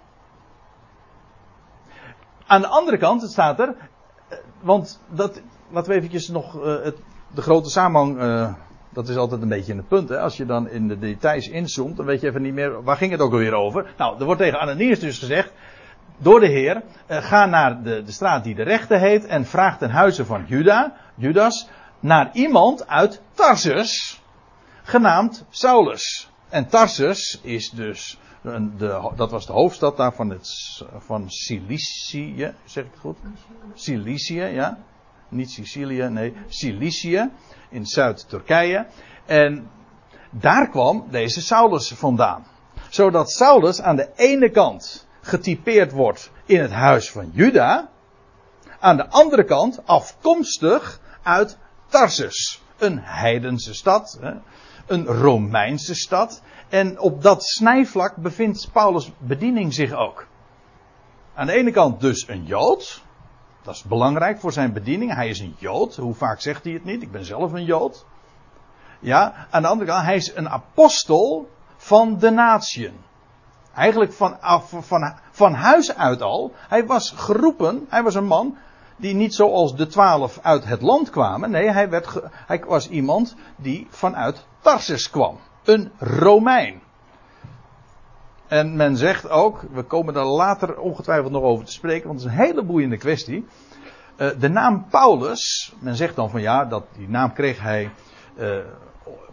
[2.46, 3.76] Aan de andere kant, staat er,
[4.28, 5.42] eh, want dat,
[5.72, 6.96] laten we eventjes nog uh, het,
[7.34, 8.52] de grote samenhang uh,
[8.92, 10.08] dat is altijd een beetje een punt.
[10.08, 10.20] Hè?
[10.20, 13.10] Als je dan in de details inzoomt, dan weet je even niet meer waar ging
[13.10, 13.94] het ook alweer over.
[13.96, 15.52] Nou, er wordt tegen Ananias dus gezegd
[16.16, 19.78] door de Heer: eh, ga naar de, de straat die de rechte heet en vraag
[19.78, 21.68] ten huize van Juda, Judas,
[22.00, 24.22] naar iemand uit Tarsus,
[24.82, 26.30] genaamd Saulus.
[26.48, 30.48] En Tarsus is dus, de, dat was de hoofdstad daar van, het,
[30.98, 33.16] van Cilicië, zeg ik het goed?
[33.74, 34.78] Cilicië, ja.
[35.32, 37.30] Niet Sicilië, nee, Cilicië
[37.70, 38.86] in Zuid-Turkije.
[39.26, 39.70] En
[40.30, 42.46] daar kwam deze Saulus vandaan.
[42.88, 47.90] Zodat Saulus aan de ene kant getypeerd wordt in het huis van Juda.
[48.80, 52.62] Aan de andere kant afkomstig uit Tarsus.
[52.78, 54.20] Een heidense stad.
[54.86, 56.42] Een Romeinse stad.
[56.68, 60.26] En op dat snijvlak bevindt Paulus' bediening zich ook.
[61.34, 63.02] Aan de ene kant dus een Jood.
[63.62, 65.14] Dat is belangrijk voor zijn bediening.
[65.14, 65.96] Hij is een Jood.
[65.96, 67.02] Hoe vaak zegt hij het niet?
[67.02, 68.04] Ik ben zelf een Jood.
[69.00, 72.94] Ja, aan de andere kant, hij is een apostel van de natieën.
[73.74, 74.36] Eigenlijk van,
[74.80, 76.52] van, van huis uit al.
[76.68, 78.56] Hij was geroepen, hij was een man
[78.96, 81.50] die niet zoals de twaalf uit het land kwamen.
[81.50, 85.38] Nee, hij, werd hij was iemand die vanuit Tarsus kwam.
[85.64, 86.80] Een Romein.
[88.52, 92.30] En men zegt ook, we komen daar later ongetwijfeld nog over te spreken, want het
[92.30, 93.46] is een hele boeiende kwestie.
[94.16, 97.90] Uh, de naam Paulus, men zegt dan van ja, dat, die naam kreeg hij
[98.36, 98.56] uh,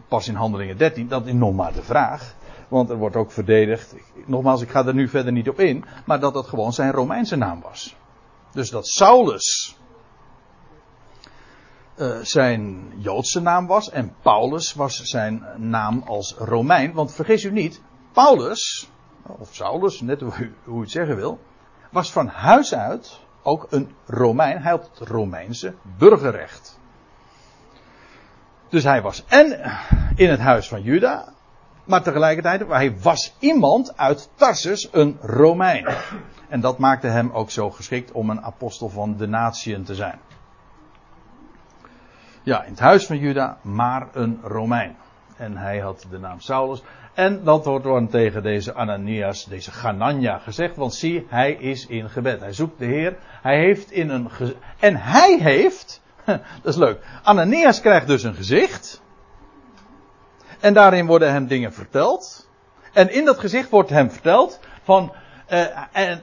[0.07, 1.07] pas in Handelingen 13.
[1.07, 2.35] Dat is nog maar de vraag.
[2.67, 6.19] Want er wordt ook verdedigd, nogmaals, ik ga er nu verder niet op in, maar
[6.19, 7.95] dat dat gewoon zijn Romeinse naam was.
[8.51, 9.77] Dus dat Saulus
[11.97, 16.93] uh, zijn Joodse naam was en Paulus was zijn naam als Romein.
[16.93, 18.89] Want vergis u niet, Paulus,
[19.23, 21.39] of Saulus, net hoe, u het zeggen wil,
[21.89, 24.61] was van huis uit ook een Romein.
[24.61, 26.79] Hij had het Romeinse burgerrecht.
[28.69, 29.71] Dus hij was en
[30.15, 31.33] in het huis van Juda,
[31.83, 35.87] maar tegelijkertijd, hij was iemand uit Tarsus, een Romein.
[36.49, 40.19] En dat maakte hem ook zo geschikt om een apostel van de natieën te zijn.
[42.43, 44.95] Ja, in het huis van Juda, maar een Romein.
[45.37, 46.83] En hij had de naam Saulus.
[47.13, 50.75] En dat wordt dan tegen deze Ananias, deze Ganania gezegd.
[50.75, 52.39] Want zie, hij is in gebed.
[52.39, 53.17] Hij zoekt de Heer.
[53.41, 54.29] Hij heeft in een.
[54.79, 56.01] En hij heeft.
[56.63, 56.99] Dat is leuk.
[57.23, 59.01] Ananias krijgt dus een gezicht.
[60.59, 62.49] En daarin worden hem dingen verteld.
[62.93, 65.13] En in dat gezicht wordt hem verteld van.
[65.49, 66.21] Uh, en,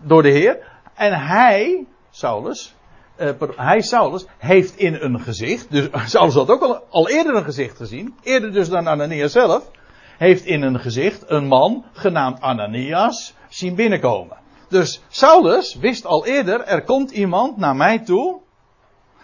[0.00, 0.58] door de Heer.
[0.94, 2.74] En hij, Saulus,
[3.18, 7.44] uh, hij, Saulus, heeft in een gezicht, dus Saulus had ook al, al eerder een
[7.44, 9.70] gezicht gezien, eerder dus dan Ananias zelf,
[10.18, 14.36] heeft in een gezicht een man genaamd Ananias zien binnenkomen.
[14.68, 18.40] Dus Saulus wist al eerder, er komt iemand naar mij toe,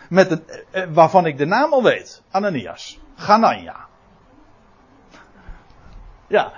[0.08, 2.22] met een, eh, waarvan ik de naam al weet.
[2.30, 2.98] Ananias.
[3.14, 3.86] Ganania.
[6.26, 6.52] Ja.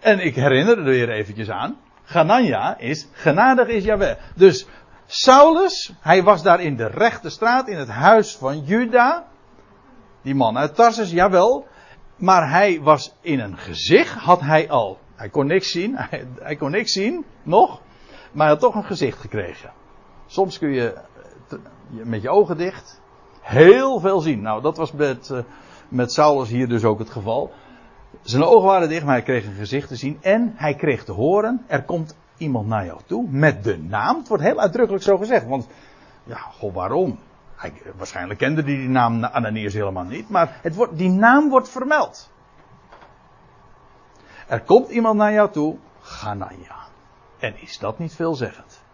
[0.00, 1.76] En ik herinner er weer eventjes aan.
[2.04, 4.16] Ganania is, genadig is Jahweh.
[4.34, 4.66] Dus
[5.06, 9.26] Saulus, hij was daar in de rechte straat, in het huis van Juda.
[10.22, 11.66] Die man uit Tarsus, jawel.
[12.16, 14.98] Maar hij was in een gezicht, had hij al.
[15.14, 17.80] Hij kon niks zien, hij, hij kon niks zien, nog.
[18.32, 19.72] Maar hij had toch een gezicht gekregen.
[20.26, 20.94] Soms kun je
[21.88, 23.00] met je ogen dicht
[23.40, 24.42] heel veel zien.
[24.42, 25.38] Nou, dat was met, uh,
[25.88, 27.52] met Saulus hier dus ook het geval.
[28.22, 30.18] Zijn ogen waren dicht, maar hij kreeg een gezicht te zien.
[30.20, 34.18] En hij kreeg te horen, er komt iemand naar jou toe met de naam.
[34.18, 35.46] Het wordt heel uitdrukkelijk zo gezegd.
[35.46, 35.66] Want,
[36.24, 37.18] ja, goh, waarom?
[37.56, 41.68] Hij, waarschijnlijk kende hij die naam Ananias helemaal niet, maar het wordt, die naam wordt
[41.68, 42.30] vermeld.
[44.46, 46.76] Er komt iemand naar jou toe, Ganania.
[47.38, 48.84] En is dat niet veelzeggend?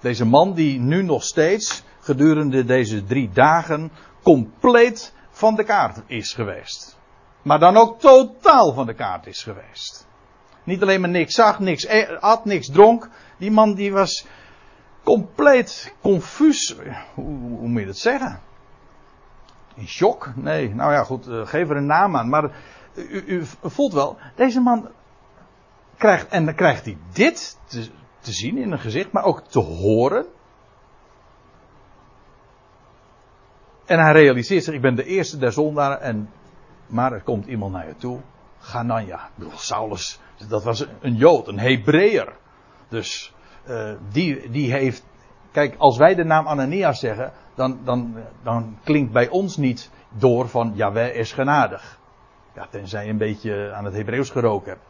[0.00, 3.92] Deze man die nu nog steeds gedurende deze drie dagen
[4.22, 6.98] compleet van de kaart is geweest.
[7.42, 10.06] Maar dan ook totaal van de kaart is geweest.
[10.64, 13.08] Niet alleen maar niks zag, niks e- at, niks dronk.
[13.36, 14.26] Die man die was
[15.02, 16.76] compleet confuus.
[17.14, 18.40] Hoe, hoe moet je dat zeggen?
[19.74, 20.32] In shock?
[20.34, 22.28] Nee, nou ja, goed, uh, geef er een naam aan.
[22.28, 22.50] Maar
[22.94, 24.88] u, u, voelt wel, deze man
[25.96, 27.88] krijgt, en dan krijgt hij dit te,
[28.20, 30.26] te zien in een gezicht, maar ook te horen.
[33.84, 36.30] En hij realiseert zich, ik ben de eerste der zondaren, en,
[36.86, 38.20] maar er komt iemand naar je toe.
[38.62, 39.28] Ganania.
[39.54, 42.32] Saulus, dat was een Jood, een Hebreeër.
[42.88, 43.32] Dus
[43.68, 45.04] uh, die, die heeft.
[45.52, 50.48] Kijk, als wij de naam Ananias zeggen, dan, dan, dan klinkt bij ons niet door
[50.48, 51.98] van Jaweh is genadig.
[52.54, 54.84] Ja, tenzij je een beetje aan het Hebreeuws geroken hebt.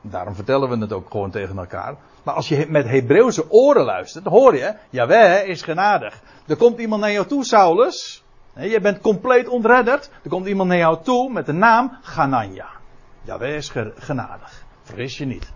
[0.00, 1.96] Daarom vertellen we het ook gewoon tegen elkaar.
[2.22, 6.22] Maar als je met Hebreeuwse oren luistert, dan hoor je, Jaweh is genadig.
[6.46, 8.24] Er komt iemand naar jou toe, Saulus.
[8.54, 10.10] Je bent compleet ontredderd.
[10.22, 12.79] Er komt iemand naar jou toe met de naam Ganania.
[13.22, 14.64] Jaweh is genadig.
[14.82, 15.52] Vergis je niet.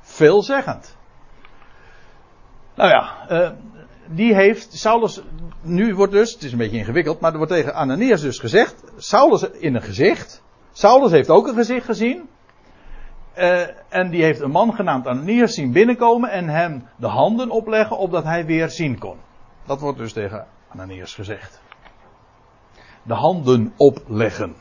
[0.00, 0.96] Veelzeggend.
[2.74, 3.50] Nou ja, uh,
[4.06, 5.22] die heeft Saulus.
[5.60, 8.84] Nu wordt dus, het is een beetje ingewikkeld, maar er wordt tegen Ananias dus gezegd:
[8.96, 10.42] Saulus in een gezicht.
[10.72, 12.28] Saulus heeft ook een gezicht gezien.
[13.38, 17.98] Uh, en die heeft een man genaamd Ananias zien binnenkomen en hem de handen opleggen
[17.98, 19.16] opdat hij weer zien kon.
[19.66, 21.60] Dat wordt dus tegen Ananias gezegd.
[23.02, 24.54] De handen opleggen.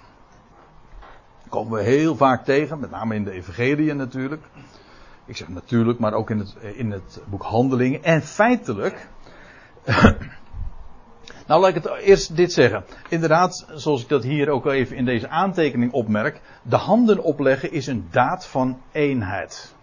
[1.52, 4.44] Komen we heel vaak tegen, met name in de Evangelieën natuurlijk.
[5.26, 8.04] Ik zeg natuurlijk, maar ook in het, in het boek Handelingen.
[8.04, 9.08] En feitelijk.
[11.48, 12.84] nou, laat ik het eerst dit zeggen.
[13.10, 16.42] Inderdaad, zoals ik dat hier ook even in deze aantekening opmerk.
[16.62, 19.76] De handen opleggen is een daad van eenheid.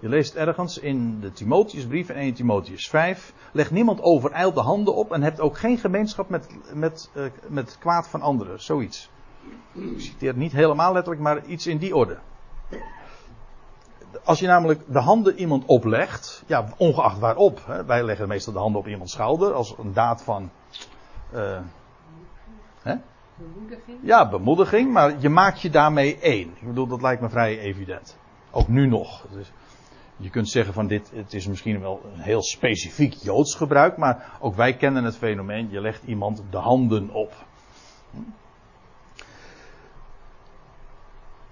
[0.00, 3.32] Je leest ergens in de Timotheusbrief, in 1 Timotheus 5.
[3.52, 7.76] Leg niemand overijld de handen op en hebt ook geen gemeenschap met, met, uh, met
[7.78, 8.60] kwaad van anderen.
[8.62, 9.12] Zoiets.
[9.72, 12.18] Ik citeer niet helemaal letterlijk, maar iets in die orde
[14.24, 17.62] als je namelijk de handen iemand oplegt, ja, ongeacht waarop.
[17.66, 20.50] Hè, wij leggen meestal de handen op iemands schouder als een daad van.
[21.34, 21.58] Uh,
[22.82, 22.94] hè?
[23.34, 23.98] Bemoediging.
[24.02, 26.48] Ja, bemoediging, maar je maakt je daarmee één.
[26.60, 28.16] Ik bedoel, dat lijkt me vrij evident.
[28.50, 29.26] Ook nu nog.
[29.30, 29.52] Dus
[30.16, 34.38] je kunt zeggen van dit, het is misschien wel een heel specifiek Joods gebruik, maar
[34.40, 37.32] ook wij kennen het fenomeen, je legt iemand de handen op.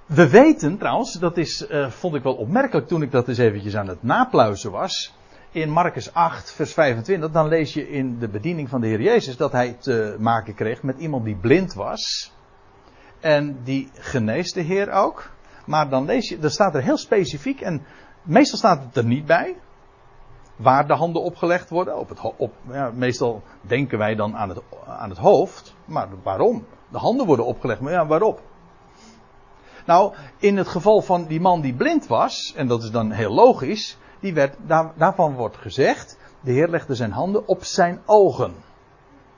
[0.07, 3.77] We weten trouwens, dat is, uh, vond ik wel opmerkelijk toen ik dat eens eventjes
[3.77, 5.15] aan het napluizen was.
[5.51, 9.37] In Marcus 8, vers 25, dan lees je in de bediening van de Heer Jezus
[9.37, 12.33] dat hij te maken kreeg met iemand die blind was.
[13.21, 15.31] En die geneest de Heer ook.
[15.67, 17.83] Maar dan lees je, er staat er heel specifiek, en
[18.23, 19.57] meestal staat het er niet bij,
[20.57, 21.99] waar de handen opgelegd worden.
[21.99, 26.67] Op het, op, ja, meestal denken wij dan aan het, aan het hoofd, maar waarom?
[26.89, 28.43] De handen worden opgelegd, maar ja, waarop?
[29.87, 33.33] Nou, in het geval van die man die blind was, en dat is dan heel
[33.33, 38.55] logisch, die werd, daar, daarvan wordt gezegd, de Heer legde zijn handen op zijn ogen.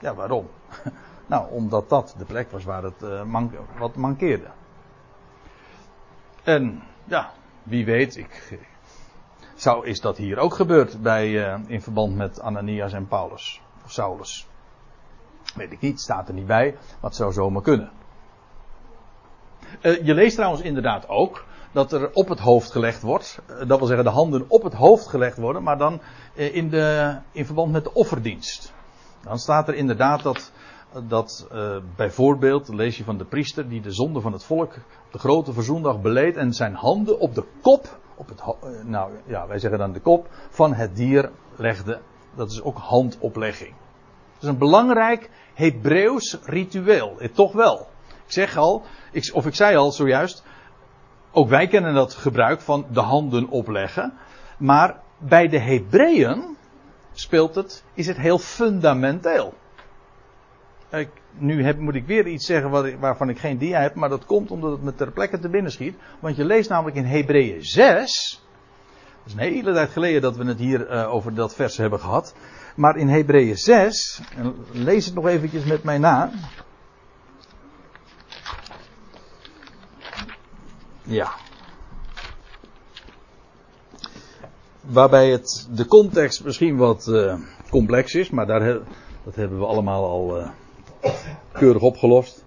[0.00, 0.48] Ja, waarom?
[1.26, 4.46] Nou, omdat dat de plek was waar het uh, man, wat mankeerde.
[6.42, 7.30] En ja,
[7.62, 8.58] wie weet, ik,
[9.54, 13.92] zou, is dat hier ook gebeurd bij, uh, in verband met Ananias en Paulus, of
[13.92, 14.48] Saulus.
[15.54, 17.90] Weet ik niet, staat er niet bij, het zou zomaar kunnen.
[19.82, 23.38] Uh, je leest trouwens inderdaad ook dat er op het hoofd gelegd wordt.
[23.50, 26.00] Uh, dat wil zeggen, de handen op het hoofd gelegd worden, maar dan
[26.34, 28.72] uh, in, de, in verband met de offerdienst.
[29.22, 30.52] Dan staat er inderdaad dat,
[31.08, 31.48] dat
[31.96, 34.74] bijvoorbeeld, lees je van de priester die de zonde van het volk
[35.06, 38.42] op de grote verzoendag beleed en zijn handen op de kop, op het,
[38.86, 42.00] nou ja, wij zeggen dan de kop, van het dier legde.
[42.34, 43.74] Dat is ook handoplegging.
[44.34, 47.86] Het is een belangrijk Hebreeuws ritueel, toch wel.
[48.26, 50.44] Ik zeg al, ik, of ik zei al zojuist,
[51.32, 54.12] ook wij kennen dat gebruik van de handen opleggen.
[54.58, 56.56] Maar bij de Hebreeën
[57.12, 59.54] speelt het, is het heel fundamenteel.
[61.38, 64.50] Nu heb, moet ik weer iets zeggen waarvan ik geen dia heb, maar dat komt
[64.50, 65.96] omdat het me ter plekke te binnen schiet.
[66.20, 68.42] Want je leest namelijk in Hebreeën 6.
[69.24, 72.00] Dat is een hele tijd geleden dat we het hier uh, over dat vers hebben
[72.00, 72.34] gehad.
[72.76, 74.20] Maar in Hebreeën 6,
[74.72, 76.30] lees het nog eventjes met mij na.
[81.04, 81.34] Ja.
[84.80, 87.34] Waarbij het de context misschien wat uh,
[87.70, 88.78] complex is, maar daar,
[89.24, 90.48] dat hebben we allemaal al uh,
[91.52, 92.44] keurig opgelost.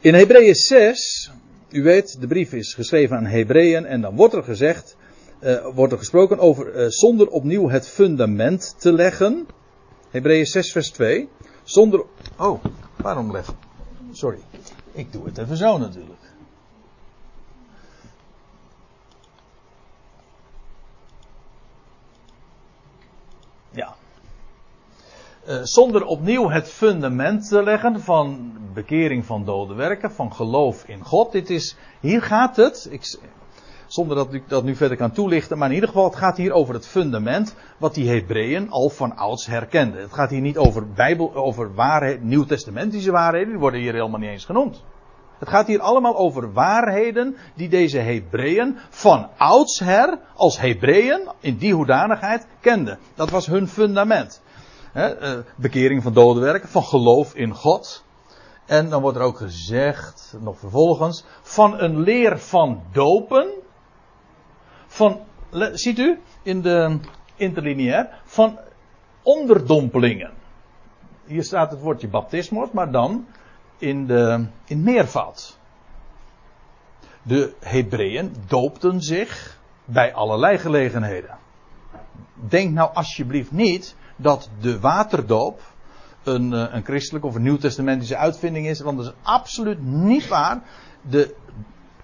[0.00, 1.30] In Hebreeën 6,
[1.70, 4.96] u weet, de brief is geschreven aan Hebreeën en dan wordt er gezegd,
[5.40, 9.46] uh, wordt er gesproken over zonder opnieuw het fundament te leggen.
[10.10, 11.28] Hebreeën 6 vers 2.
[11.62, 12.04] Zonder,
[12.38, 12.64] oh,
[12.96, 13.54] waarom leggen?
[14.12, 14.38] Sorry,
[14.92, 16.20] ik doe het even zo natuurlijk.
[23.70, 23.94] Ja.
[25.48, 31.04] Uh, zonder opnieuw het fundament te leggen van bekering van dode werken, van geloof in
[31.04, 31.32] God.
[31.32, 33.18] Dit is, hier gaat het, ik,
[33.92, 36.52] zonder dat ik dat nu verder kan toelichten, maar in ieder geval, het gaat hier
[36.52, 40.00] over het fundament wat die Hebreeën al van ouds herkenden.
[40.00, 44.30] Het gaat hier niet over Bijbel, over waarheid, nieuwtestamentische waarheden, die worden hier helemaal niet
[44.30, 44.82] eens genoemd.
[45.38, 51.74] Het gaat hier allemaal over waarheden die deze Hebreeën van oudsher als Hebreeën in die
[51.74, 52.98] hoedanigheid kenden.
[53.14, 54.42] Dat was hun fundament.
[54.92, 58.04] He, uh, bekering van dode werken, van geloof in God.
[58.66, 63.61] En dan wordt er ook gezegd, nog vervolgens, van een leer van dopen.
[64.92, 65.20] Van,
[65.72, 66.98] ziet u, in de
[67.36, 68.58] interlineair, van
[69.22, 70.30] onderdompelingen.
[71.24, 73.26] Hier staat het woordje baptismos, maar dan
[73.78, 75.58] in, de, in meervoud.
[77.22, 81.38] De Hebreeën doopten zich bij allerlei gelegenheden.
[82.34, 85.60] Denk nou alsjeblieft niet dat de waterdoop
[86.22, 90.62] een, eh, een christelijke of een nieuwtestamentische uitvinding is, want dat is absoluut niet waar.
[91.00, 91.34] De,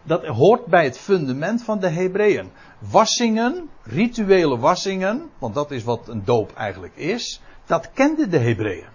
[0.02, 2.50] dat hoort bij het fundament van de Hebreeën.
[2.78, 8.86] Wassingen, rituele wassingen, want dat is wat een doop eigenlijk is, dat kenden de Hebreeën.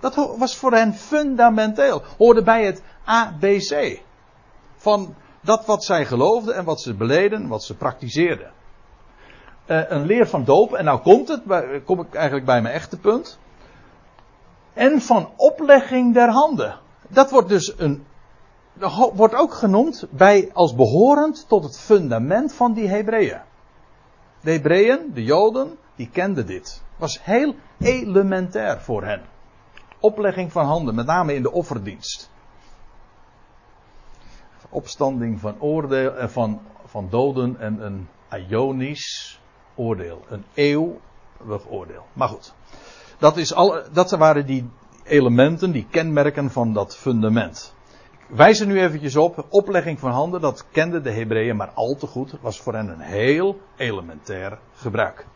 [0.00, 2.02] Dat was voor hen fundamenteel.
[2.18, 4.00] Hoorde bij het ABC.
[4.76, 8.50] Van dat wat zij geloofden en wat ze beleden, wat ze praktiseerden.
[9.66, 11.42] Uh, een leer van doop, en nou komt het,
[11.84, 13.38] kom ik eigenlijk bij mijn echte punt.
[14.72, 16.78] En van oplegging der handen.
[17.08, 18.06] Dat wordt dus een,
[19.14, 23.40] wordt ook genoemd bij, als behorend tot het fundament van die Hebreeën.
[24.40, 26.82] De Hebreeën, de Joden, die kenden dit.
[26.96, 29.22] Was heel elementair voor hen
[30.00, 32.30] oplegging van handen, met name in de offerdienst.
[34.68, 38.08] Opstanding van, oordeel, eh, van, van doden en een
[38.48, 39.40] ionisch
[39.74, 40.24] oordeel.
[40.28, 42.06] Een eeuwig oordeel.
[42.12, 42.54] Maar goed.
[43.18, 44.70] Dat, is al, dat waren die
[45.04, 47.74] elementen, die kenmerken van dat fundament.
[48.30, 49.46] Wijs er nu eventjes op.
[49.48, 52.34] Oplegging van handen, dat kenden de Hebreeën maar al te goed.
[52.40, 55.26] Was voor hen een heel elementair gebruik.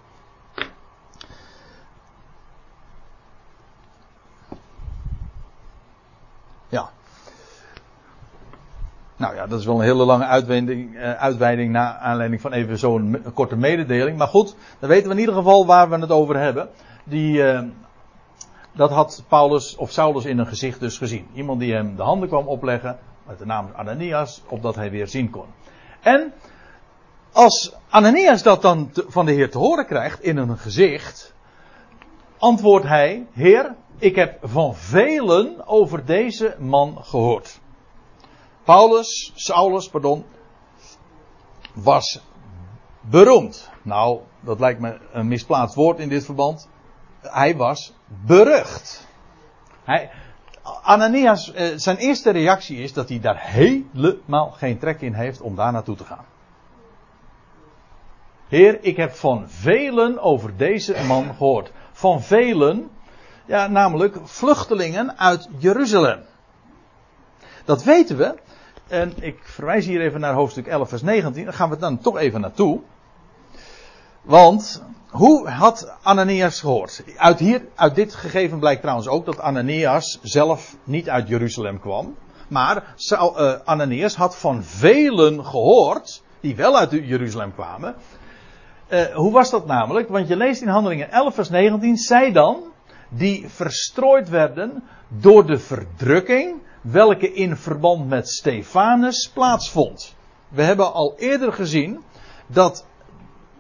[6.69, 6.91] Ja.
[9.17, 12.79] Nou ja, dat is wel een hele lange uitweiding, uh, uitweiding naar aanleiding van even
[12.79, 14.19] zo'n korte mededeling.
[14.19, 16.69] Maar goed, dan weten we in ieder geval waar we het over hebben.
[17.05, 17.61] Die, uh,
[18.75, 21.27] dat had Paulus of Saulus in een gezicht dus gezien.
[21.35, 25.31] Iemand die hem de handen kwam opleggen, met de naam Ananias, opdat hij weer zien
[25.31, 25.47] kon.
[26.01, 26.33] En
[27.33, 31.35] als Ananias dat dan van de Heer te horen krijgt in een gezicht,
[32.39, 37.61] antwoordt hij: Heer, ik heb van velen over deze man gehoord.
[38.65, 40.25] Paulus, Saulus, pardon,
[41.75, 42.21] was
[43.01, 43.71] beroemd.
[43.83, 46.69] Nou, dat lijkt me een misplaatst woord in dit verband.
[47.31, 49.07] Hij was berucht.
[49.85, 50.11] Hij,
[50.83, 55.57] Ananias, eh, zijn eerste reactie is dat hij daar helemaal geen trek in heeft om
[55.57, 56.25] daar naartoe te gaan.
[58.49, 61.73] Heer, ik heb van velen over deze man gehoord.
[61.93, 62.91] Van velen,
[63.47, 66.21] ja, namelijk vluchtelingen uit Jeruzalem.
[67.65, 68.35] Dat weten we.
[68.89, 71.45] En ik verwijs hier even naar hoofdstuk 11, vers 19.
[71.45, 72.81] Dan gaan we dan toch even naartoe.
[74.25, 77.05] Want hoe had Ananias gehoord?
[77.17, 82.17] Uit, hier, uit dit gegeven blijkt trouwens ook dat Ananias zelf niet uit Jeruzalem kwam.
[82.49, 87.95] Maar uh, Ananias had van velen gehoord die wel uit Jeruzalem kwamen.
[88.89, 90.09] Uh, hoe was dat namelijk?
[90.09, 92.63] Want je leest in Handelingen 11 vers 19, zij dan,
[93.09, 100.15] die verstrooid werden door de verdrukking, welke in verband met Stefanus plaatsvond.
[100.49, 102.03] We hebben al eerder gezien
[102.47, 102.87] dat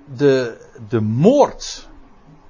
[0.05, 1.89] de, de moord,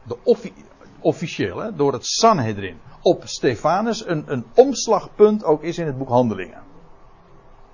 [0.03, 0.53] de offi,
[1.01, 6.09] officieel, hè, door het Sanhedrin, op Stefanus een, een omslagpunt ook is in het boek
[6.09, 6.63] Handelingen.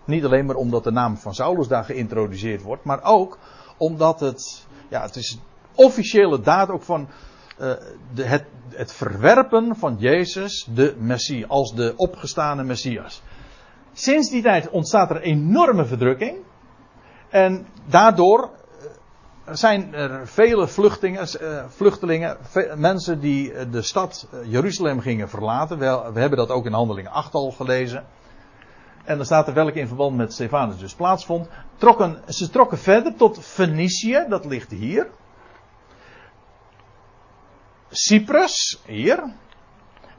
[0.04, 3.38] Niet alleen maar omdat de naam van Saulus daar geïntroduceerd wordt, maar ook
[3.76, 5.38] omdat het, ja, het is
[5.74, 7.08] officiële daad ook van
[7.60, 7.72] uh,
[8.14, 13.22] de, het, het verwerpen van Jezus, de Messias, als de opgestane Messias.
[13.92, 16.38] Sinds die tijd ontstaat er enorme verdrukking.
[17.28, 18.50] En daardoor
[19.52, 22.36] zijn er vele vluchtelingen, uh, vluchtelingen
[22.74, 25.78] mensen die de stad Jeruzalem gingen verlaten.
[25.78, 28.04] We, we hebben dat ook in Handelingen 8 al gelezen.
[29.04, 31.48] En dan staat er welke in verband met Stefanus dus plaatsvond.
[31.76, 35.08] Trokken, ze trokken verder tot Fenicië, dat ligt hier.
[37.90, 39.32] Cyprus, hier.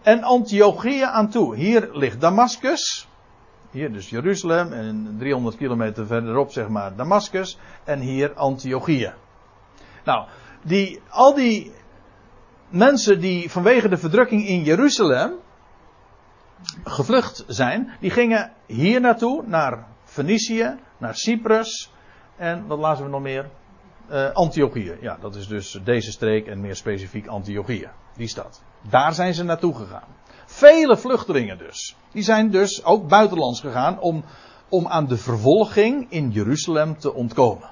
[0.02, 1.56] En Antiochia aan toe.
[1.56, 3.08] Hier ligt Damascus.
[3.72, 7.58] Hier dus Jeruzalem en 300 kilometer verderop zeg maar Damascus.
[7.84, 9.14] En hier Antiochia.
[10.04, 10.28] Nou,
[10.64, 11.72] die, al die
[12.70, 15.34] mensen die vanwege de verdrukking in Jeruzalem
[16.84, 21.92] gevlucht zijn, die gingen hier naartoe, naar Fenicië, naar Cyprus
[22.38, 23.50] en wat lazen we nog meer?
[24.12, 24.98] Uh, Antiochië.
[25.02, 28.62] Ja, dat is dus deze streek en meer specifiek Antiochië, die stad.
[28.90, 30.08] Daar zijn ze naartoe gegaan.
[30.46, 31.96] Vele vluchtelingen dus.
[32.12, 34.24] Die zijn dus ook buitenlands gegaan om,
[34.70, 37.70] om aan de vervolging in Jeruzalem te ontkomen.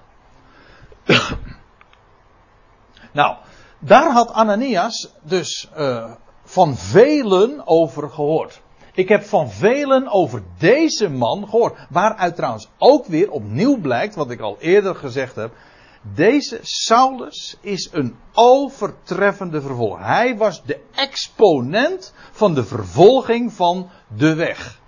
[3.12, 3.38] Nou,
[3.80, 6.12] daar had Ananias dus uh,
[6.44, 8.62] van velen over gehoord.
[8.94, 11.78] Ik heb van velen over deze man gehoord.
[11.90, 15.54] Waaruit trouwens ook weer opnieuw blijkt, wat ik al eerder gezegd heb.
[16.02, 20.06] Deze Saulus is een overtreffende vervolger.
[20.06, 24.80] Hij was de exponent van de vervolging van de weg.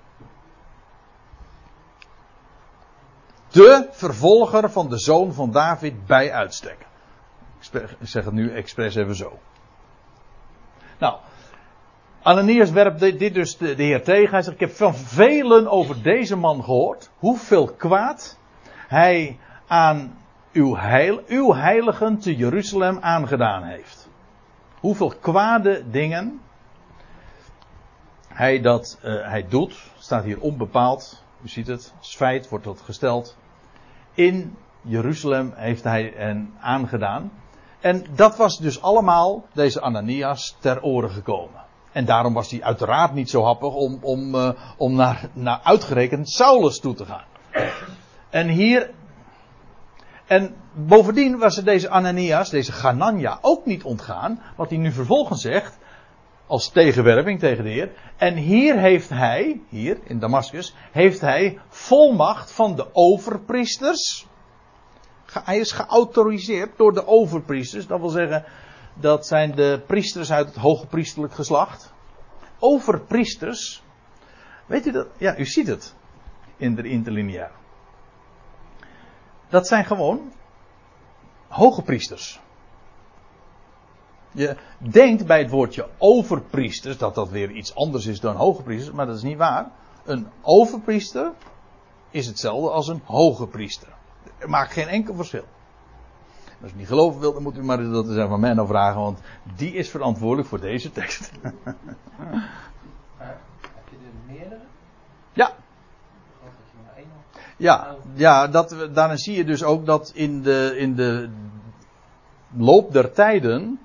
[3.51, 6.89] De vervolger van de zoon van David bij uitstek.
[7.99, 9.39] Ik zeg het nu expres even zo.
[10.97, 11.15] Nou,
[12.21, 14.31] Ananias werpt dit dus de, Heer tegen.
[14.31, 17.09] Hij zegt: Ik heb van velen over deze man gehoord.
[17.17, 18.37] Hoeveel kwaad
[18.87, 20.17] hij aan
[20.51, 24.09] uw, heil, uw heiligen te Jeruzalem aangedaan heeft.
[24.79, 26.41] Hoeveel kwade dingen
[28.27, 29.91] hij dat uh, hij doet.
[29.97, 31.23] Staat hier onbepaald.
[31.43, 31.93] U ziet het.
[31.97, 33.37] Als feit wordt dat gesteld.
[34.13, 37.31] In Jeruzalem heeft hij hen aangedaan.
[37.81, 41.61] En dat was dus allemaal deze Ananias ter oren gekomen.
[41.91, 46.29] En daarom was hij uiteraard niet zo happig om, om, uh, om naar, naar uitgerekend
[46.29, 47.25] Saulus toe te gaan.
[48.29, 48.91] En hier.
[50.25, 54.41] En bovendien was er deze Ananias, deze Ganania, ook niet ontgaan.
[54.55, 55.77] Wat hij nu vervolgens zegt.
[56.47, 57.91] Als tegenwerping tegen de Heer.
[58.17, 64.27] En hier heeft hij, hier in Damascus, heeft hij volmacht van de overpriesters.
[65.33, 67.87] Hij is geautoriseerd door de overpriesters.
[67.87, 68.45] Dat wil zeggen,
[68.93, 71.93] dat zijn de priesters uit het hoge priesterlijk geslacht.
[72.59, 73.83] Overpriesters.
[74.65, 75.07] Weet u dat?
[75.17, 75.95] Ja, u ziet het
[76.57, 77.51] in de interlineair.
[79.49, 80.31] Dat zijn gewoon
[81.47, 82.39] hoge priesters.
[84.31, 88.95] Je denkt bij het woordje overpriesters dat dat weer iets anders is dan hoge priesters,
[88.95, 89.71] maar dat is niet waar.
[90.03, 91.31] Een overpriester
[92.09, 93.87] is hetzelfde als een hoge priester.
[94.47, 95.43] Maakt geen enkel verschil.
[96.61, 99.01] Als u niet geloven wilt, dan moet u maar dat eens aan mij nou vragen,
[99.01, 99.19] want
[99.55, 101.31] die is verantwoordelijk voor deze tekst.
[101.41, 101.55] heb
[103.89, 104.61] je er meerdere?
[105.33, 105.51] Ja.
[107.57, 111.29] Ja, ja dat, daarin zie je dus ook dat in de, in de
[112.57, 113.79] loop der tijden,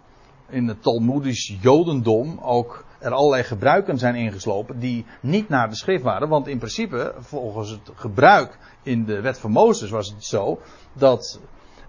[0.48, 6.02] in het Talmudisch Jodendom, ook er allerlei gebruiken zijn ingeslopen die niet naar de schrift
[6.02, 6.28] waren.
[6.28, 10.61] Want in principe, volgens het gebruik in de wet van Mozes was het zo
[10.92, 11.40] dat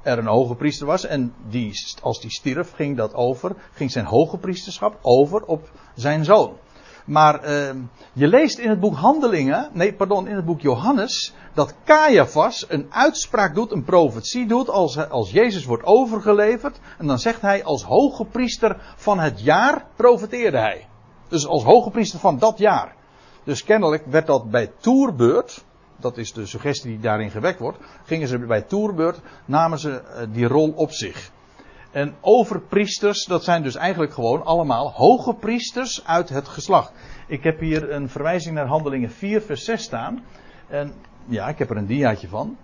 [0.02, 4.06] er een hoge priester was en die, als die stierf, ging dat over, ging zijn
[4.06, 6.58] hoge priesterschap over op zijn zoon.
[7.06, 7.70] Maar uh,
[8.14, 12.88] je leest in het boek Handelingen, nee, pardon, in het boek Johannes, dat Caiaphas een
[12.90, 16.80] uitspraak doet, een profetie doet, als, als Jezus wordt overgeleverd.
[16.98, 20.87] En dan zegt hij, als hoge priester van het jaar profeteerde hij.
[21.28, 22.96] Dus als hoge priester van dat jaar.
[23.44, 25.66] Dus kennelijk werd dat bij toerbeurt,
[25.98, 30.28] dat is de suggestie die daarin gewekt wordt, gingen ze bij toerbeurt, namen ze eh,
[30.32, 31.32] die rol op zich.
[31.92, 36.92] En overpriesters, dat zijn dus eigenlijk gewoon allemaal hoge priesters uit het geslacht.
[37.28, 40.24] Ik heb hier een verwijzing naar Handelingen 4, vers 6 staan.
[40.68, 40.94] En
[41.26, 42.58] ja, ik heb er een diaatje van.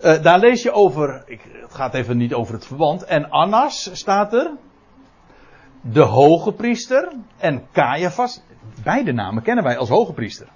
[0.00, 3.04] Uh, daar lees je over, ik, het gaat even niet over het verband.
[3.04, 4.50] En Annas staat er.
[5.80, 7.12] De hoge priester.
[7.36, 8.42] En Caiaphas.
[8.82, 10.48] Beide namen kennen wij als hoge priester.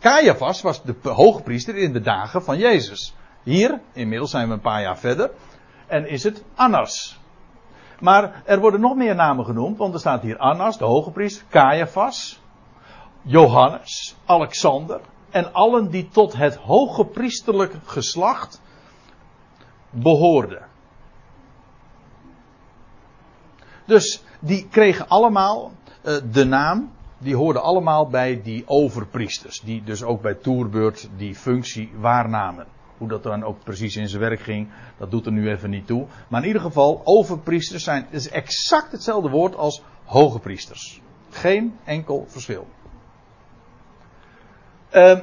[0.00, 3.14] Caiaphas was de hoge priester in de dagen van Jezus.
[3.42, 5.30] Hier, inmiddels zijn we een paar jaar verder.
[5.86, 7.20] En is het Annas.
[8.00, 11.46] Maar er worden nog meer namen genoemd, want er staat hier Annas, de hoge priester,
[11.48, 12.40] Caiaphas,
[13.22, 15.00] Johannes, Alexander
[15.30, 18.60] en allen die tot het hoge priesterlijk geslacht
[19.90, 20.66] behoorden.
[23.86, 25.72] Dus die kregen allemaal
[26.04, 31.34] uh, de naam, die hoorden allemaal bij die overpriesters, die dus ook bij toerbeurt die
[31.34, 32.66] functie waarnamen.
[32.98, 34.68] Hoe dat dan ook precies in zijn werk ging,
[34.98, 36.06] dat doet er nu even niet toe.
[36.28, 41.00] Maar in ieder geval, overpriesters zijn, is exact hetzelfde woord als hoge priesters.
[41.30, 42.66] Geen enkel verschil.
[44.92, 45.18] Uh,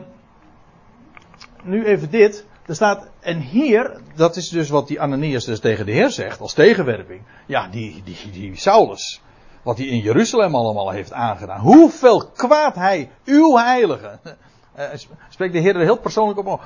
[1.64, 2.46] nu even dit.
[2.66, 6.40] Er staat, en hier, dat is dus wat die Ananias dus tegen de Heer zegt,
[6.40, 7.22] als tegenwerping.
[7.46, 9.22] Ja, die, die, die Saulus,
[9.64, 11.60] wat hij in Jeruzalem allemaal heeft aangedaan.
[11.60, 14.20] Hoeveel kwaad hij, uw heilige,
[14.78, 14.86] uh,
[15.30, 16.62] spreekt de Heer er heel persoonlijk op.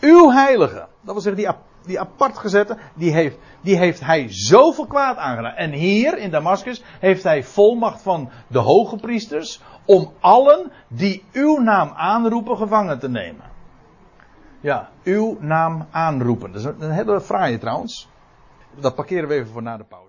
[0.00, 1.52] Uw heilige, dat wil zeggen die,
[1.86, 5.54] die apart gezette, die heeft, die heeft hij zoveel kwaad aangedaan.
[5.54, 11.58] En hier in Damascus heeft hij volmacht van de hoge priesters om allen die uw
[11.58, 13.47] naam aanroepen gevangen te nemen.
[14.60, 16.52] Ja, uw naam aanroepen.
[16.52, 18.08] Dat is een hele fraaie trouwens.
[18.74, 20.06] Dat parkeren we even voor na de pauze.